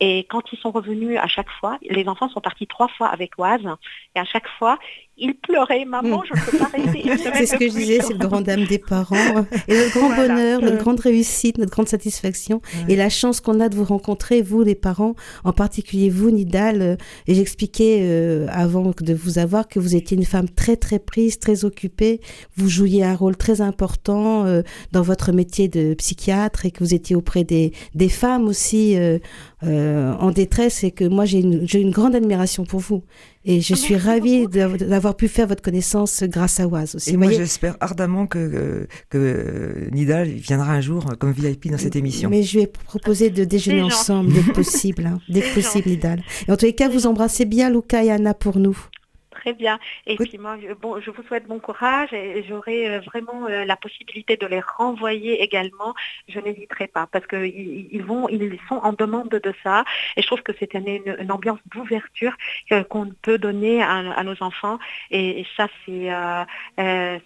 Et 0.00 0.24
quand 0.30 0.52
ils 0.52 0.58
sont 0.58 0.70
revenus 0.70 1.18
à 1.18 1.26
chaque 1.26 1.50
fois, 1.50 1.78
les 1.82 2.08
enfants 2.08 2.28
sont 2.28 2.40
partis 2.40 2.66
trois 2.66 2.88
fois 2.88 3.08
avec 3.08 3.38
Oise, 3.38 3.68
et 4.14 4.20
à 4.20 4.24
chaque 4.24 4.48
fois, 4.58 4.78
il 5.16 5.34
pleurait, 5.34 5.84
maman, 5.84 6.22
je 6.24 6.34
ne 6.34 6.44
peux 6.44 6.58
pas 6.58 6.70
rester. 6.72 7.04
c'est 7.36 7.46
ce 7.46 7.56
que 7.56 7.68
je 7.68 7.74
disais, 7.74 8.00
c'est 8.00 8.14
le 8.14 8.18
grand 8.18 8.40
dame 8.40 8.64
des 8.64 8.78
parents. 8.78 9.44
Et 9.68 9.76
notre 9.76 9.98
grand 9.98 10.16
bonheur, 10.16 10.60
notre 10.60 10.78
grande 10.78 10.98
réussite, 10.98 11.58
notre 11.58 11.70
grande 11.70 11.88
satisfaction 11.88 12.60
et 12.88 12.96
la 12.96 13.08
chance 13.08 13.40
qu'on 13.40 13.60
a 13.60 13.68
de 13.68 13.76
vous 13.76 13.84
rencontrer, 13.84 14.42
vous 14.42 14.62
les 14.62 14.74
parents, 14.74 15.14
en 15.44 15.52
particulier 15.52 16.10
vous, 16.10 16.30
Nidal. 16.30 16.82
Euh, 16.82 16.96
et 17.26 17.34
j'expliquais 17.34 18.00
euh, 18.02 18.46
avant 18.50 18.92
de 19.00 19.14
vous 19.14 19.38
avoir 19.38 19.68
que 19.68 19.78
vous 19.78 19.94
étiez 19.94 20.16
une 20.16 20.24
femme 20.24 20.48
très 20.48 20.76
très 20.76 20.98
prise, 20.98 21.38
très 21.38 21.64
occupée. 21.64 22.20
Vous 22.56 22.68
jouiez 22.68 23.04
un 23.04 23.14
rôle 23.14 23.36
très 23.36 23.60
important 23.60 24.44
euh, 24.46 24.62
dans 24.90 25.02
votre 25.02 25.32
métier 25.32 25.68
de 25.68 25.94
psychiatre 25.94 26.66
et 26.66 26.72
que 26.72 26.82
vous 26.82 26.94
étiez 26.94 27.14
auprès 27.14 27.44
des, 27.44 27.72
des 27.94 28.08
femmes 28.08 28.48
aussi 28.48 28.96
en 29.62 30.30
détresse 30.30 30.84
et 30.84 30.90
que 30.90 31.04
moi 31.04 31.24
j'ai 31.24 31.40
une, 31.40 31.66
une 31.72 31.90
grande 31.90 32.14
admiration 32.14 32.64
pour 32.64 32.80
vous. 32.80 33.02
Et 33.44 33.60
je 33.60 33.74
suis 33.74 33.96
ravie 33.96 34.46
d'avoir 34.46 35.16
pu 35.16 35.28
faire 35.28 35.46
votre 35.46 35.62
connaissance 35.62 36.22
grâce 36.24 36.60
à 36.60 36.66
Oise 36.66 36.94
aussi. 36.94 37.10
Et 37.10 37.16
moi, 37.16 37.30
j'espère 37.30 37.76
ardemment 37.80 38.26
que, 38.26 38.86
que 39.10 39.88
Nidal 39.92 40.28
viendra 40.28 40.72
un 40.72 40.80
jour 40.80 41.12
comme 41.18 41.32
VIP 41.32 41.70
dans 41.70 41.78
cette 41.78 41.96
émission. 41.96 42.30
Mais 42.30 42.42
je 42.42 42.60
vais 42.60 42.66
proposer 42.66 43.30
de 43.30 43.44
déjeuner 43.44 43.82
ensemble 43.82 44.32
dès 44.32 44.40
que 44.40 44.52
possible. 44.52 45.06
Hein, 45.06 45.20
dès 45.28 45.42
que 45.42 45.54
possible, 45.54 45.88
Nidal. 45.88 46.22
Et 46.48 46.52
en 46.52 46.56
tous 46.56 46.66
les 46.66 46.74
cas, 46.74 46.88
vous 46.88 47.06
embrassez 47.06 47.44
bien 47.44 47.70
Luca 47.70 48.02
et 48.02 48.10
Anna 48.10 48.34
pour 48.34 48.58
nous 48.58 48.76
très 49.44 49.52
bien. 49.52 49.78
Et 50.06 50.16
puis 50.16 50.38
moi, 50.38 50.56
je, 50.60 50.72
bon, 50.72 51.00
je 51.00 51.10
vous 51.10 51.22
souhaite 51.24 51.46
bon 51.46 51.58
courage 51.58 52.12
et 52.12 52.44
j'aurai 52.48 52.88
euh, 52.88 53.00
vraiment 53.00 53.46
euh, 53.46 53.64
la 53.64 53.76
possibilité 53.76 54.36
de 54.36 54.46
les 54.46 54.60
renvoyer 54.60 55.42
également. 55.42 55.94
Je 56.28 56.40
n'hésiterai 56.40 56.86
pas 56.86 57.06
parce 57.12 57.26
qu'ils 57.26 57.88
ils 57.96 58.02
vont, 58.02 58.28
ils 58.28 58.58
sont 58.68 58.76
en 58.76 58.92
demande 58.92 59.28
de 59.28 59.54
ça. 59.62 59.84
Et 60.16 60.22
je 60.22 60.26
trouve 60.26 60.42
que 60.42 60.52
c'est 60.58 60.72
une, 60.74 61.30
ambiance 61.30 61.58
d'ouverture 61.74 62.34
qu'on 62.88 63.10
peut 63.22 63.38
donner 63.38 63.82
à, 63.82 64.22
nos 64.22 64.40
enfants. 64.42 64.78
Et, 65.10 65.44
ça, 65.56 65.66
euh, 65.88 66.44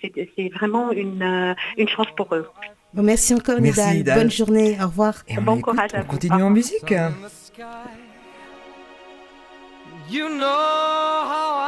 c'est 0.00 0.12
c'est 0.34 0.48
vraiment 0.48 0.92
une, 0.92 1.54
une 1.76 1.88
chance 1.88 2.10
pour 2.16 2.34
eux. 2.34 2.46
merci 2.94 3.34
encore, 3.34 3.60
Nidal. 3.60 4.02
Bonne 4.02 4.30
journée. 4.30 4.76
Au 4.80 4.86
revoir. 4.86 5.14
Et 5.28 5.36
bon 5.36 5.60
courage 5.60 5.94
à 5.94 5.98
vous. 5.98 6.06
On 6.06 6.10
continue 6.10 6.42
en 6.42 6.50
musique. 6.50 6.94
You 10.10 10.26
know 10.30 10.46
how 10.46 11.58
I 11.58 11.67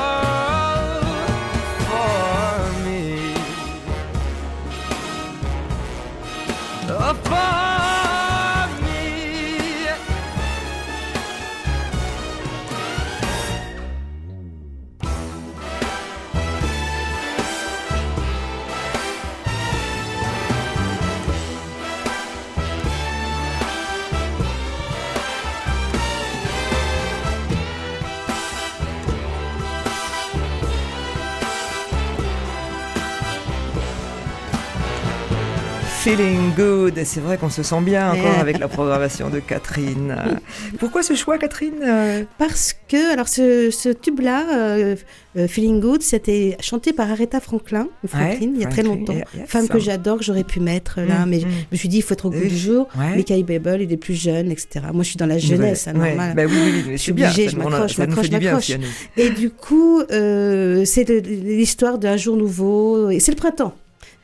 Feeling 36.11 36.53
good. 36.57 37.01
C'est 37.05 37.21
vrai 37.21 37.37
qu'on 37.37 37.49
se 37.49 37.63
sent 37.63 37.79
bien 37.79 38.11
encore 38.11 38.37
avec 38.37 38.59
la 38.59 38.67
programmation 38.67 39.29
de 39.29 39.39
Catherine. 39.39 40.13
Pourquoi 40.77 41.03
ce 41.03 41.15
choix, 41.15 41.37
Catherine 41.37 42.27
Parce 42.37 42.75
que, 42.89 43.13
alors, 43.13 43.29
ce, 43.29 43.93
tube-là, 43.93 44.43
euh, 44.53 44.95
euh, 45.37 45.47
Feeling 45.47 45.79
good, 45.79 46.01
c'était 46.01 46.57
chanté 46.59 46.91
par 46.91 47.09
Aretha 47.09 47.39
Franklin, 47.39 47.87
Franklin, 48.05 48.51
il 48.53 48.59
y 48.59 48.65
a 48.65 48.67
très 48.67 48.83
longtemps. 48.83 49.15
Femme 49.47 49.69
que 49.69 49.79
j'adore, 49.79 50.17
que 50.17 50.25
j'aurais 50.25 50.43
pu 50.43 50.59
mettre 50.59 50.99
là, 50.99 51.25
mm, 51.25 51.29
mais 51.29 51.39
je 51.39 51.45
mm. 51.45 51.51
me 51.71 51.77
suis 51.77 51.87
dit, 51.87 51.97
il 51.97 52.03
faut 52.03 52.13
être 52.13 52.25
au 52.25 52.29
goût 52.29 52.39
du 52.41 52.57
jour. 52.57 52.89
Michael 52.97 53.43
Babel, 53.45 53.81
il 53.83 53.93
est 53.93 53.97
plus 53.97 54.15
jeune, 54.15 54.51
etc. 54.51 54.87
Moi, 54.91 55.03
je 55.03 55.09
suis 55.09 55.17
dans 55.17 55.27
la 55.27 55.37
jeunesse, 55.37 55.83
c'est 55.85 55.93
normal. 55.93 56.35
Bah, 56.35 56.43
oui, 56.45 56.57
oui, 56.57 56.91
je 56.91 56.97
suis 56.97 57.13
obligée, 57.13 57.47
je 57.47 57.55
m'accroche, 57.55 57.95
je 57.95 58.01
m'accroche, 58.01 58.25
je 58.25 58.31
m'accroche. 58.31 58.71
Et 59.15 59.29
du 59.29 59.49
coup, 59.49 60.01
euh, 60.11 60.83
c'est 60.83 61.09
l'histoire 61.09 61.99
d'un 61.99 62.17
jour 62.17 62.35
nouveau, 62.35 63.09
et 63.09 63.21
c'est 63.21 63.31
le 63.31 63.37
printemps. 63.37 63.73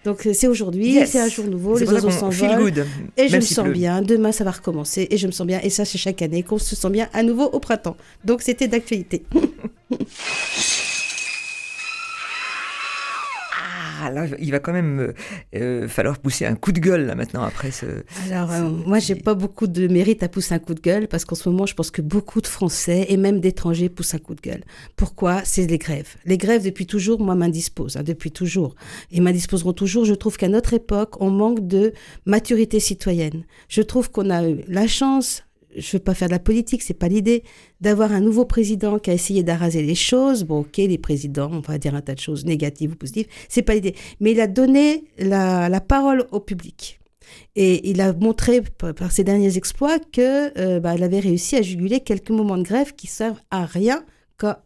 Donc 0.08 0.26
euh, 0.26 0.32
c'est 0.34 0.48
aujourd'hui, 0.48 1.06
c'est 1.06 1.20
un 1.20 1.28
jour 1.28 1.46
nouveau, 1.48 1.78
les 1.78 1.86
oiseaux 1.91 2.10
s'envolent. 2.10 2.86
Et 3.17 3.28
je 3.28 3.36
me 3.36 3.41
sens 3.41 3.67
bien. 3.67 4.02
Demain, 4.02 4.32
ça 4.32 4.46
va 4.46 4.52
recommencer 4.52 5.06
et 5.12 5.17
je 5.17 5.28
me 5.28 5.34
sens 5.34 5.46
bien. 5.46 5.60
Et 5.63 5.70
ça, 5.70 5.84
c'est 5.84 5.98
chaque 5.98 6.22
année 6.22 6.43
qu'on 6.43 6.58
se 6.58 6.78
sent 6.78 6.89
bien 6.89 7.10
à 7.12 7.24
nouveau 7.24 7.43
au 7.43 7.60
printemps. 7.60 7.98
Donc 8.24 8.41
c'était 8.41 8.70
d'actualité. 8.70 9.26
ah, 14.00 14.12
là, 14.12 14.26
il 14.40 14.52
va 14.52 14.60
quand 14.60 14.74
même 14.74 15.00
euh, 15.00 15.14
euh, 15.56 15.88
falloir 15.88 16.20
pousser 16.20 16.46
un 16.46 16.56
coup 16.56 16.72
de 16.72 16.80
gueule 16.80 17.06
là 17.06 17.16
maintenant 17.16 17.44
après 17.44 17.72
ce. 17.72 17.86
Alors, 18.30 18.52
euh, 18.52 18.70
moi, 18.70 19.00
j'ai 19.00 19.16
pas 19.16 19.34
beaucoup 19.34 19.68
de 19.68 19.88
mérite 19.88 20.24
à 20.24 20.30
pousser 20.30 20.54
un 20.54 20.60
coup 20.60 20.74
de 20.74 20.82
gueule 20.82 21.08
parce 21.08 21.26
qu'en 21.26 21.36
ce 21.36 21.50
moment, 21.50 21.66
je 21.66 21.74
pense 21.74 21.92
que 21.92 22.02
beaucoup 22.02 22.42
de 22.42 22.48
Français 22.48 23.06
et 23.10 23.18
même 23.18 23.40
d'étrangers 23.40 23.90
poussent 23.90 24.14
un 24.14 24.20
coup 24.20 24.36
de 24.36 24.42
gueule. 24.42 24.64
Pourquoi? 24.96 25.42
C'est 25.44 25.68
les 25.68 25.78
grèves. 25.78 26.16
Les 26.26 26.38
grèves, 26.38 26.64
depuis 26.64 26.86
toujours, 26.86 27.20
moi, 27.20 27.36
m'indisposent, 27.36 27.98
hein, 27.98 28.04
depuis 28.04 28.32
toujours. 28.32 28.76
Et 29.12 29.20
m'indisposeront 29.20 29.74
toujours. 29.74 30.06
Je 30.06 30.14
trouve 30.14 30.38
qu'à 30.38 30.50
notre 30.50 30.74
époque, 30.74 31.22
on 31.22 31.32
manque 31.32 31.68
de 31.68 31.94
maturité 32.26 32.80
citoyenne. 32.80 33.46
Je 33.70 33.82
trouve 33.82 34.12
qu'on 34.12 34.30
a 34.30 34.48
eu 34.48 34.62
la 34.68 34.88
chance 34.88 35.44
je 35.78 35.92
veux 35.98 36.04
pas 36.04 36.13
faire 36.13 36.28
de 36.28 36.34
la 36.34 36.40
politique, 36.40 36.82
c'est 36.82 36.94
pas 36.94 37.08
l'idée 37.08 37.44
d'avoir 37.82 38.12
un 38.12 38.20
nouveau 38.20 38.46
président 38.46 39.00
qui 39.00 39.10
a 39.10 39.13
essayé 39.13 39.44
d'arraser 39.44 39.82
les 39.82 39.96
choses. 39.96 40.44
Bon, 40.44 40.60
ok, 40.60 40.78
les 40.78 40.98
présidents, 40.98 41.50
on 41.52 41.60
va 41.60 41.78
dire 41.78 41.96
un 41.96 42.02
tas 42.02 42.16
de 42.16 42.20
choses 42.20 42.46
négatives 42.46 42.92
ou 42.94 42.96
positives, 42.96 43.28
c'est 43.48 43.62
pas 43.62 43.76
l'idée. 43.76 43.96
Mais 44.20 44.32
il 44.32 44.42
a 44.42 44.48
donné 44.48 45.06
la, 45.20 45.82
parole 45.82 46.26
au 46.32 46.40
public. 46.40 47.00
Et 47.56 47.90
il 47.90 48.02
a 48.02 48.13
montré 48.13 48.62
par 48.62 49.12
ses 49.12 49.24
derniers 49.24 49.58
exploits 49.58 50.00
que 50.00 50.58
euh, 50.60 50.80
bah, 50.80 50.92
avait 50.92 51.20
réussi 51.20 51.56
à 51.56 51.62
juguler 51.62 52.00
quelques 52.00 52.30
moments 52.30 52.58
de 52.58 52.63
grève 52.63 52.94
qui 52.96 53.08
servent 53.08 53.42
à 53.52 53.66
rien 53.66 54.04
qu'à 54.40 54.63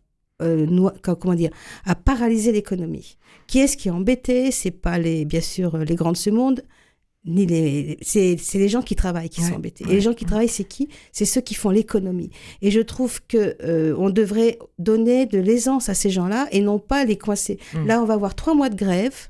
comment 1.19 1.35
dire, 1.35 1.51
a 1.85 1.95
paralysé 1.95 2.51
l'économie. 2.51 3.17
Qui 3.47 3.59
est-ce 3.59 3.77
qui 3.77 3.89
est 3.89 3.91
embêté? 3.91 4.51
C'est 4.51 4.71
pas 4.71 4.97
les, 4.97 5.25
bien 5.25 5.41
sûr, 5.41 5.77
les 5.77 5.95
grands 5.95 6.13
de 6.13 6.17
ce 6.17 6.29
monde, 6.29 6.63
ni 7.25 7.45
les, 7.45 7.97
c'est, 8.01 8.37
les 8.55 8.69
gens 8.69 8.81
qui 8.81 8.95
travaillent 8.95 9.29
qui 9.29 9.41
sont 9.41 9.55
embêtés. 9.55 9.85
Et 9.87 9.93
les 9.93 10.01
gens 10.01 10.13
qui 10.13 10.25
travaillent, 10.25 10.47
c'est 10.47 10.63
qui? 10.63 10.89
C'est 11.11 11.25
ceux 11.25 11.41
qui 11.41 11.53
font 11.53 11.69
l'économie. 11.69 12.31
Et 12.61 12.71
je 12.71 12.81
trouve 12.81 13.21
que 13.27 13.55
euh, 13.63 13.95
on 13.97 14.09
devrait 14.09 14.57
donner 14.79 15.27
de 15.27 15.37
l'aisance 15.37 15.89
à 15.89 15.93
ces 15.93 16.09
gens-là 16.09 16.47
et 16.51 16.61
non 16.61 16.79
pas 16.79 17.05
les 17.05 17.17
coincer. 17.17 17.59
Hmm. 17.73 17.85
Là, 17.85 18.01
on 18.01 18.05
va 18.05 18.15
avoir 18.15 18.33
trois 18.33 18.55
mois 18.55 18.69
de 18.69 18.75
grève. 18.75 19.29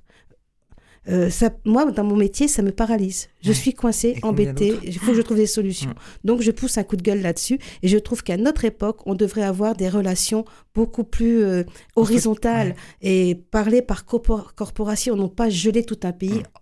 Euh, 1.10 1.30
ça, 1.32 1.50
moi, 1.66 1.92
dans 1.92 2.04
mon 2.04 2.16
métier, 2.16 2.48
ça 2.48 2.62
me 2.62 2.72
paralyse. 2.72 3.28
Je 3.42 3.52
suis 3.52 3.74
coincée, 3.74 4.18
embêtée. 4.22 4.78
Il 4.84 4.98
faut 4.98 5.12
que 5.12 5.18
je 5.18 5.22
trouve 5.24 5.38
des 5.38 5.48
solutions. 5.48 5.90
Hmm. 5.90 6.28
Donc, 6.28 6.42
je 6.42 6.52
pousse 6.52 6.78
un 6.78 6.84
coup 6.84 6.96
de 6.96 7.02
gueule 7.02 7.22
là-dessus. 7.22 7.60
Et 7.82 7.90
je 7.90 7.98
trouve 7.98 8.24
qu'à 8.24 8.38
notre 8.38 8.64
époque, 8.64 9.02
on 9.06 9.16
devrait 9.16 9.44
avoir 9.44 9.76
des 9.76 9.90
relations 9.90 10.46
beaucoup 10.74 11.04
plus 11.04 11.44
euh, 11.44 11.64
horizontales 11.98 12.76
et 13.02 13.36
parler 13.36 13.82
par 13.82 14.06
corporation, 14.06 15.18
non 15.18 15.28
pas 15.28 15.50
geler 15.50 15.84
tout 15.84 16.00
un 16.04 16.14
pays 16.14 16.40
hmm. 16.40 16.61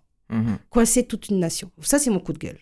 Coincer 0.68 1.04
toute 1.06 1.28
une 1.28 1.40
nation. 1.40 1.70
Ça, 1.80 1.98
c'est 1.98 2.10
mon 2.10 2.20
coup 2.20 2.32
de 2.32 2.38
gueule. 2.38 2.60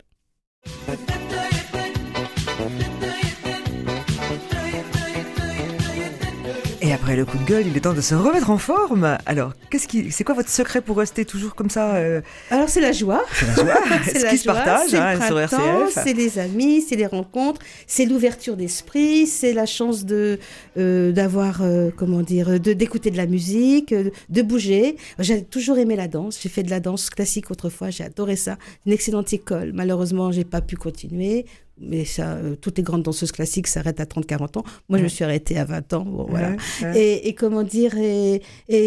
Et 6.89 6.93
après 6.95 7.17
le 7.17 7.27
coup 7.27 7.37
de 7.37 7.45
gueule, 7.45 7.67
il 7.67 7.77
est 7.77 7.81
temps 7.81 7.93
de 7.93 8.01
se 8.01 8.15
remettre 8.15 8.49
en 8.49 8.57
forme. 8.57 9.19
Alors, 9.27 9.53
qu'est-ce 9.69 9.87
qui, 9.87 10.11
c'est 10.11 10.25
quoi 10.25 10.35
votre 10.35 10.49
secret 10.49 10.81
pour 10.81 10.97
rester 10.97 11.27
toujours 11.27 11.55
comme 11.55 11.69
ça 11.69 11.97
euh 11.97 12.23
Alors, 12.51 12.71
c'est 12.71 12.81
la 12.81 12.93
joie. 12.93 13.27
C'est 13.31 13.47
la 13.47 13.55
joie. 13.57 13.75
c'est 14.05 14.19
ce 14.21 14.27
qui 14.31 14.39
se 14.39 14.47
partage 14.47 14.95
hein, 14.95 15.21
sur 15.27 15.39
RCF. 15.39 15.93
C'est 15.93 16.15
les 16.15 16.39
amis, 16.39 16.81
c'est 16.81 16.97
les 16.97 17.05
rencontres, 17.05 17.61
c'est 17.87 18.07
l'ouverture 18.07 18.57
d'esprit, 18.57 19.27
c'est 19.27 19.53
la 19.53 19.67
chance 19.67 20.07
de 20.07 20.39
euh, 20.79 21.13
d'avoir, 21.13 21.61
euh, 21.61 21.91
comment 21.95 22.23
dire, 22.23 22.59
de 22.59 22.73
d'écouter 22.73 23.11
de 23.11 23.19
la 23.19 23.27
musique, 23.27 23.93
de 23.93 24.43
bouger. 24.43 24.97
J'ai 25.19 25.45
toujours 25.45 25.77
aimé 25.77 25.95
la 25.95 26.09
danse. 26.09 26.39
J'ai 26.43 26.49
fait 26.49 26.63
de 26.63 26.71
la 26.71 26.81
danse 26.81 27.11
classique 27.11 27.51
autrefois. 27.51 27.91
J'ai 27.91 28.05
adoré 28.05 28.37
ça. 28.37 28.57
Une 28.87 28.95
excellente 28.95 29.31
école. 29.35 29.73
Malheureusement, 29.75 30.33
j'ai 30.33 30.45
pas 30.45 30.63
pu 30.63 30.77
continuer 30.77 31.45
mais 31.81 32.05
ça, 32.05 32.35
euh, 32.35 32.57
toutes 32.57 32.79
les 32.79 32.83
grandes 32.83 33.03
danseuses 33.03 33.33
classiques 33.33 33.67
s'arrêtent 33.67 34.01
à 34.01 34.05
30-40 34.05 34.59
ans. 34.59 34.65
Moi, 34.89 34.99
je 34.99 35.05
me 35.05 35.09
suis 35.09 35.25
arrêtée 35.25 35.59
à 35.59 35.65
20 35.65 35.93
ans. 35.95 36.27
voilà. 36.29 36.57
Et, 36.95 37.35
comment 37.35 37.63
dire, 37.63 37.97
et, 37.99 38.43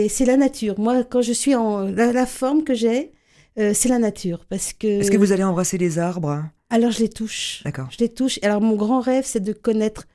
c'est 0.10 0.26
la 0.26 0.38
nature. 0.38 0.80
Moi, 0.80 1.04
quand 1.04 1.22
je 1.22 1.34
suis 1.34 1.56
en. 1.56 1.84
La, 1.84 2.26
forme 2.26 2.64
que 2.64 2.74
j'ai, 2.74 3.12
euh, 3.60 3.72
c'est 3.74 3.90
la 3.90 4.00
nature. 4.00 4.46
Parce 4.50 4.74
que. 4.74 4.88
Est-ce 4.88 5.12
que 5.12 5.18
vous 5.18 5.32
allez 5.32 5.44
embrasser 5.44 5.78
les 5.78 6.00
arbres? 6.00 6.44
Alors, 6.70 6.92
je 6.92 7.00
les 7.00 7.10
touche. 7.10 7.62
D'accord. 7.66 7.88
Je 7.92 7.98
les 8.00 8.10
touche. 8.10 8.40
Alors, 8.44 8.62
mon 8.62 8.76
grand 8.76 9.02
rêve, 9.02 9.24
c'est 9.26 9.44
de 9.44 9.54
connaître 9.54 10.08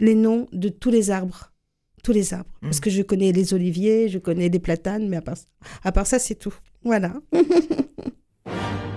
les 0.00 0.14
noms 0.14 0.48
de 0.52 0.68
tous 0.68 0.90
les 0.90 1.10
arbres. 1.10 1.52
Tous 2.02 2.12
les 2.12 2.34
arbres. 2.34 2.50
Parce 2.62 2.78
mmh. 2.78 2.80
que 2.80 2.90
je 2.90 3.02
connais 3.02 3.32
les 3.32 3.54
oliviers, 3.54 4.08
je 4.08 4.18
connais 4.18 4.48
les 4.48 4.58
platanes, 4.58 5.08
mais 5.08 5.18
à 5.18 5.22
part, 5.22 5.36
à 5.84 5.92
part 5.92 6.06
ça, 6.06 6.18
c'est 6.18 6.34
tout. 6.34 6.54
Voilà. 6.82 7.12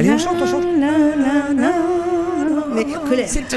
Allez, 0.00 0.12
on 0.12 0.18
chante, 0.18 0.36
on 0.40 0.46
chante. 0.46 0.64
Mais 2.74 2.84
colère. 2.84 3.28
C'est 3.28 3.50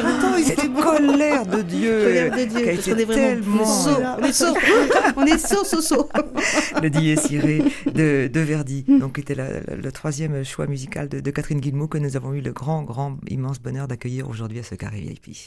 cette 0.43 0.73
colère 0.73 1.45
de 1.45 1.62
Dieu. 1.62 2.03
Colère 2.03 2.36
de 2.36 2.43
Dieu. 2.43 2.67
Est 2.67 4.34
sourds. 4.34 4.58
On 5.15 5.25
est 5.25 5.38
sourds, 5.38 5.65
sourds, 5.65 5.82
sourds. 5.82 6.10
Le 6.82 6.89
Dies 6.89 7.15
Irae 7.29 7.63
de, 7.86 8.27
de 8.27 8.39
Verdi. 8.41 8.84
Donc, 8.84 9.19
était 9.19 9.36
le 9.36 9.91
troisième 9.93 10.43
choix 10.43 10.67
musical 10.67 11.08
de, 11.08 11.21
de 11.21 11.32
Catherine 11.32 11.62
Guillemot 11.62 11.88
que 11.88 11.97
nous 11.97 12.17
avons 12.17 12.34
eu 12.34 12.41
le 12.41 12.51
grand, 12.51 12.84
grand, 12.84 13.15
immense 13.29 13.62
bonheur 13.62 13.88
d'accueillir 13.88 14.27
aujourd'hui 14.27 14.60
à 14.60 14.63
ce 14.63 14.75
carré 14.75 14.99
VIP. 14.99 15.38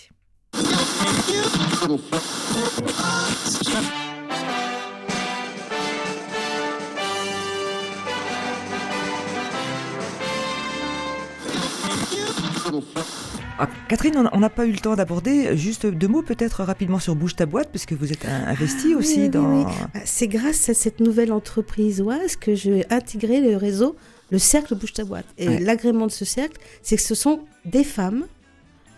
Ah, 13.59 13.69
Catherine, 13.89 14.29
on 14.33 14.41
n'a 14.41 14.51
pas 14.51 14.67
eu 14.67 14.73
le 14.73 14.79
temps 14.79 14.97
d'aborder. 14.97 15.57
Juste 15.57 15.87
deux 15.87 16.09
mots 16.09 16.23
peut-être 16.23 16.63
rapidement 16.63 16.99
sur 16.99 17.15
Bouge 17.15 17.37
ta 17.37 17.47
boîte, 17.47 17.71
parce 17.73 17.87
que 17.87 17.95
vous 17.95 18.13
êtes 18.13 18.27
investi 18.27 18.93
ah 18.95 18.99
aussi 18.99 19.29
dans... 19.29 19.67
Ah, 19.67 20.01
c'est 20.05 20.29
grâce 20.29 20.69
à 20.69 20.75
cette 20.75 21.01
nouvelle 21.01 21.33
entreprise 21.33 22.01
OAS 22.01 22.37
que 22.39 22.55
j'ai 22.55 22.85
intégré 22.91 23.41
le 23.41 23.57
réseau, 23.57 23.97
le 24.31 24.39
cercle 24.39 24.75
Bouge 24.75 24.93
ta 24.93 25.05
boîte. 25.05 25.27
Et 25.39 25.59
l'agrément 25.59 26.07
de 26.07 26.13
ce 26.13 26.25
cercle, 26.25 26.59
c'est 26.83 26.97
que 26.97 27.03
ce 27.03 27.15
sont 27.15 27.41
des 27.65 27.85
femmes 27.85 28.27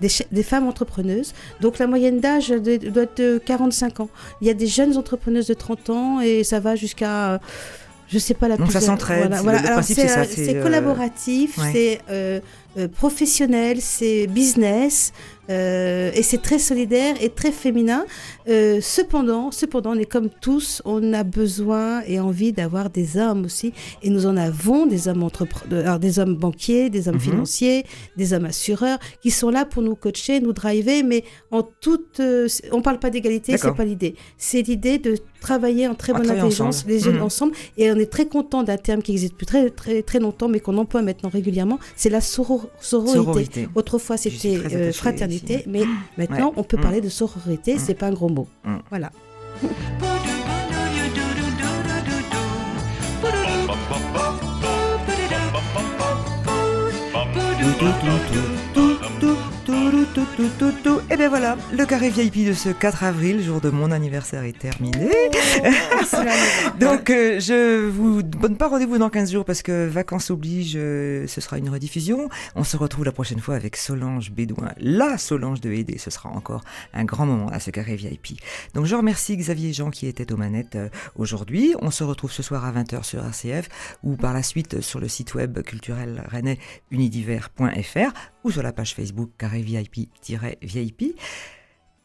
des, 0.01 0.09
des, 0.31 0.45
femmes 0.45 0.69
entrepreneuses. 0.69 1.35
Donc 1.61 1.81
la 1.81 1.89
moyenne 1.89 2.21
d'âge 2.21 2.51
doit 2.51 3.03
être 3.03 3.17
de 3.17 3.39
45 3.45 3.99
ans. 3.99 4.09
Il 4.41 4.47
y 4.47 4.51
a 4.51 4.55
des 4.55 4.69
jeunes 4.69 4.97
entrepreneuses 4.97 5.49
de 5.49 5.55
30 5.55 5.91
ans 5.91 6.21
et 6.21 6.45
ça 6.45 6.61
va 6.61 6.77
jusqu'à 6.77 7.41
je 8.09 8.19
sais 8.19 8.35
pas 8.35 8.49
la 8.49 8.57
Donc 8.57 8.73
ça 8.73 8.81
s'entraide. 8.81 9.35
Voilà. 9.43 9.83
c'est 9.83 10.57
euh, 10.57 10.63
collaboratif, 10.63 11.59
c'est 11.73 12.01
euh, 12.11 12.41
professionnel, 12.95 13.81
c'est 13.81 14.27
business. 14.27 15.13
Euh, 15.51 16.11
et 16.15 16.23
c'est 16.23 16.43
très 16.43 16.59
solidaire 16.59 17.17
et 17.21 17.31
très 17.31 17.53
féminin. 17.53 18.05
Euh, 18.49 18.81
cependant, 18.83 19.51
cependant, 19.51 19.93
on 19.93 19.99
est 19.99 20.11
comme 20.11 20.29
tous, 20.29 20.83
on 20.85 21.13
a 21.13 21.25
besoin 21.25 22.03
et 22.07 22.21
envie 22.21 22.53
d'avoir 22.53 22.91
des 22.91 23.17
hommes 23.17 23.45
aussi. 23.47 23.73
Et 24.03 24.11
nous 24.11 24.27
en 24.27 24.37
avons 24.37 24.87
des 24.87 25.09
hommes 25.09 25.23
entrepreneurs, 25.23 25.99
des 25.99 26.19
hommes 26.19 26.35
banquiers, 26.37 26.91
des 26.91 27.09
hommes 27.09 27.15
mhm. 27.15 27.21
financiers, 27.21 27.87
des 28.17 28.33
hommes 28.33 28.45
assureurs, 28.45 28.99
qui 29.23 29.31
sont 29.31 29.51
là 29.51 29.65
pour 29.65 29.83
nous 29.83 29.95
coacher, 29.95 30.41
nous 30.41 30.53
driver, 30.53 31.03
mais 31.03 31.25
en 31.51 31.63
toute, 31.63 32.21
euh, 32.21 32.47
on 32.73 32.83
parle 32.83 32.99
pas 32.99 33.11
d'égalité, 33.11 33.57
c'est 33.57 33.75
pas 33.75 33.85
l'idée. 33.85 34.17
C'est 34.37 34.63
l'idée 34.63 34.99
de 34.99 35.17
travailler 35.41 35.89
en 35.89 35.95
très 35.95 36.13
bonne 36.13 36.31
intelligence, 36.31 36.85
les 36.87 36.99
jeunes 36.99 37.17
mhm. 37.17 37.23
ensemble. 37.23 37.53
Et 37.79 37.91
on 37.91 37.97
est 37.97 38.11
très 38.11 38.27
content 38.27 38.63
d'un 38.65 38.77
terme 38.77 39.03
qui 39.03 39.13
existe 39.13 39.33
depuis 39.33 39.47
très, 39.47 39.71
très, 39.71 40.03
très 40.03 40.19
longtemps, 40.19 40.49
mais 40.49 40.61
qu'on 40.61 40.77
emploie 40.77 41.01
maintenant 41.01 41.31
régulièrement, 41.31 41.79
c'est 41.97 42.11
la 42.11 42.21
sororité. 42.81 43.69
Autrefois, 43.75 44.17
c'était 44.17 44.93
fraternité 44.93 45.65
mais 45.67 45.83
maintenant 46.17 46.53
on 46.57 46.65
peut 46.65 46.79
parler 46.79 47.01
de 47.01 47.09
sororité, 47.09 47.75
mm. 47.75 47.79
c'est 47.79 47.95
pas 47.95 48.07
un 48.07 48.13
gros 48.13 48.29
mot. 48.29 48.49
Mm. 48.65 48.77
Voilà. 48.91 49.11
Tout, 60.39 60.49
tout, 60.57 60.71
tout, 60.71 60.73
tout. 60.85 61.01
Et 61.11 61.17
bien 61.17 61.29
voilà, 61.29 61.57
le 61.73 61.85
carré 61.85 62.11
VIP 62.11 62.47
de 62.47 62.53
ce 62.53 62.69
4 62.69 63.03
avril, 63.03 63.43
jour 63.43 63.61
de 63.61 63.71
mon 63.71 63.91
anniversaire, 63.91 64.45
est 64.45 64.57
terminé. 64.57 65.11
Oh, 65.33 66.17
Donc, 66.81 67.11
euh, 67.11 67.41
je 67.41 67.89
vous 67.89 68.23
donne 68.23 68.57
pas 68.57 68.69
rendez-vous 68.69 68.99
dans 68.99 69.11
15 69.11 69.33
jours 69.33 69.45
parce 69.45 69.63
que 69.63 69.89
vacances 69.89 70.31
oblige, 70.31 70.75
euh, 70.77 71.27
ce 71.27 71.41
sera 71.41 71.59
une 71.59 71.69
rediffusion. 71.69 72.29
On 72.55 72.63
se 72.63 72.77
retrouve 72.77 73.05
la 73.05 73.11
prochaine 73.11 73.41
fois 73.41 73.57
avec 73.57 73.77
Solange 73.77 74.31
Bédouin, 74.31 74.71
la 74.79 75.19
Solange 75.19 75.61
de 75.61 75.73
Aidé. 75.73 75.99
Ce 75.99 76.11
sera 76.11 76.29
encore 76.29 76.63
un 76.95 77.05
grand 77.05 77.27
moment 77.27 77.49
à 77.49 77.59
ce 77.59 77.73
carré 77.73 77.97
VIP. 77.97 78.41
Donc, 78.75 78.87
je 78.87 78.95
remercie 78.95 79.37
Xavier 79.37 79.73
Jean 79.73 79.91
qui 79.91 80.07
était 80.07 80.33
aux 80.33 80.37
manettes 80.37 80.77
euh, 80.77 80.89
aujourd'hui. 81.17 81.75
On 81.83 81.91
se 81.91 82.05
retrouve 82.05 82.31
ce 82.31 82.45
soir 82.45 82.65
à 82.65 82.71
20h 82.71 83.03
sur 83.03 83.25
RCF 83.25 83.69
ou 84.05 84.15
par 84.15 84.35
la 84.35 84.45
suite 84.45 84.83
sur 84.83 85.01
le 85.01 85.09
site 85.09 85.35
web 85.35 85.63
culturel 85.63 86.25
rennais 86.29 86.59
unidiver.fr 86.93 88.13
ou 88.49 88.51
sur 88.51 88.63
la 88.63 88.73
page 88.73 88.95
Facebook 88.95 89.31
carré 89.37 89.61
VIP-VIP. 89.61 91.15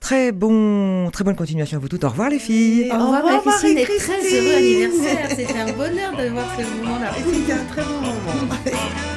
Très 0.02 0.34
bon, 0.34 1.10
très 1.12 1.24
bonne 1.24 1.38
continuation 1.38 1.78
à 1.78 1.80
vous 1.80 1.88
toutes. 1.88 2.04
Au 2.04 2.10
revoir 2.10 2.30
les 2.30 2.40
filles. 2.40 2.90
Au 2.92 2.96
revoir, 2.96 3.24
Au 3.24 3.38
revoir 3.38 3.56
Christine, 3.56 3.78
et 3.78 3.86
très 3.86 4.36
heureux 4.36 4.56
anniversaire. 4.58 5.30
C'était 5.30 5.58
un 5.58 5.72
bonheur 5.72 6.12
de 6.18 6.28
voir 6.28 6.46
ce 6.58 6.64
moment-là. 6.84 7.12
C'était 7.16 7.54
un 7.54 7.66
très 7.66 7.84
bon 7.84 8.02
moment. 8.02 8.56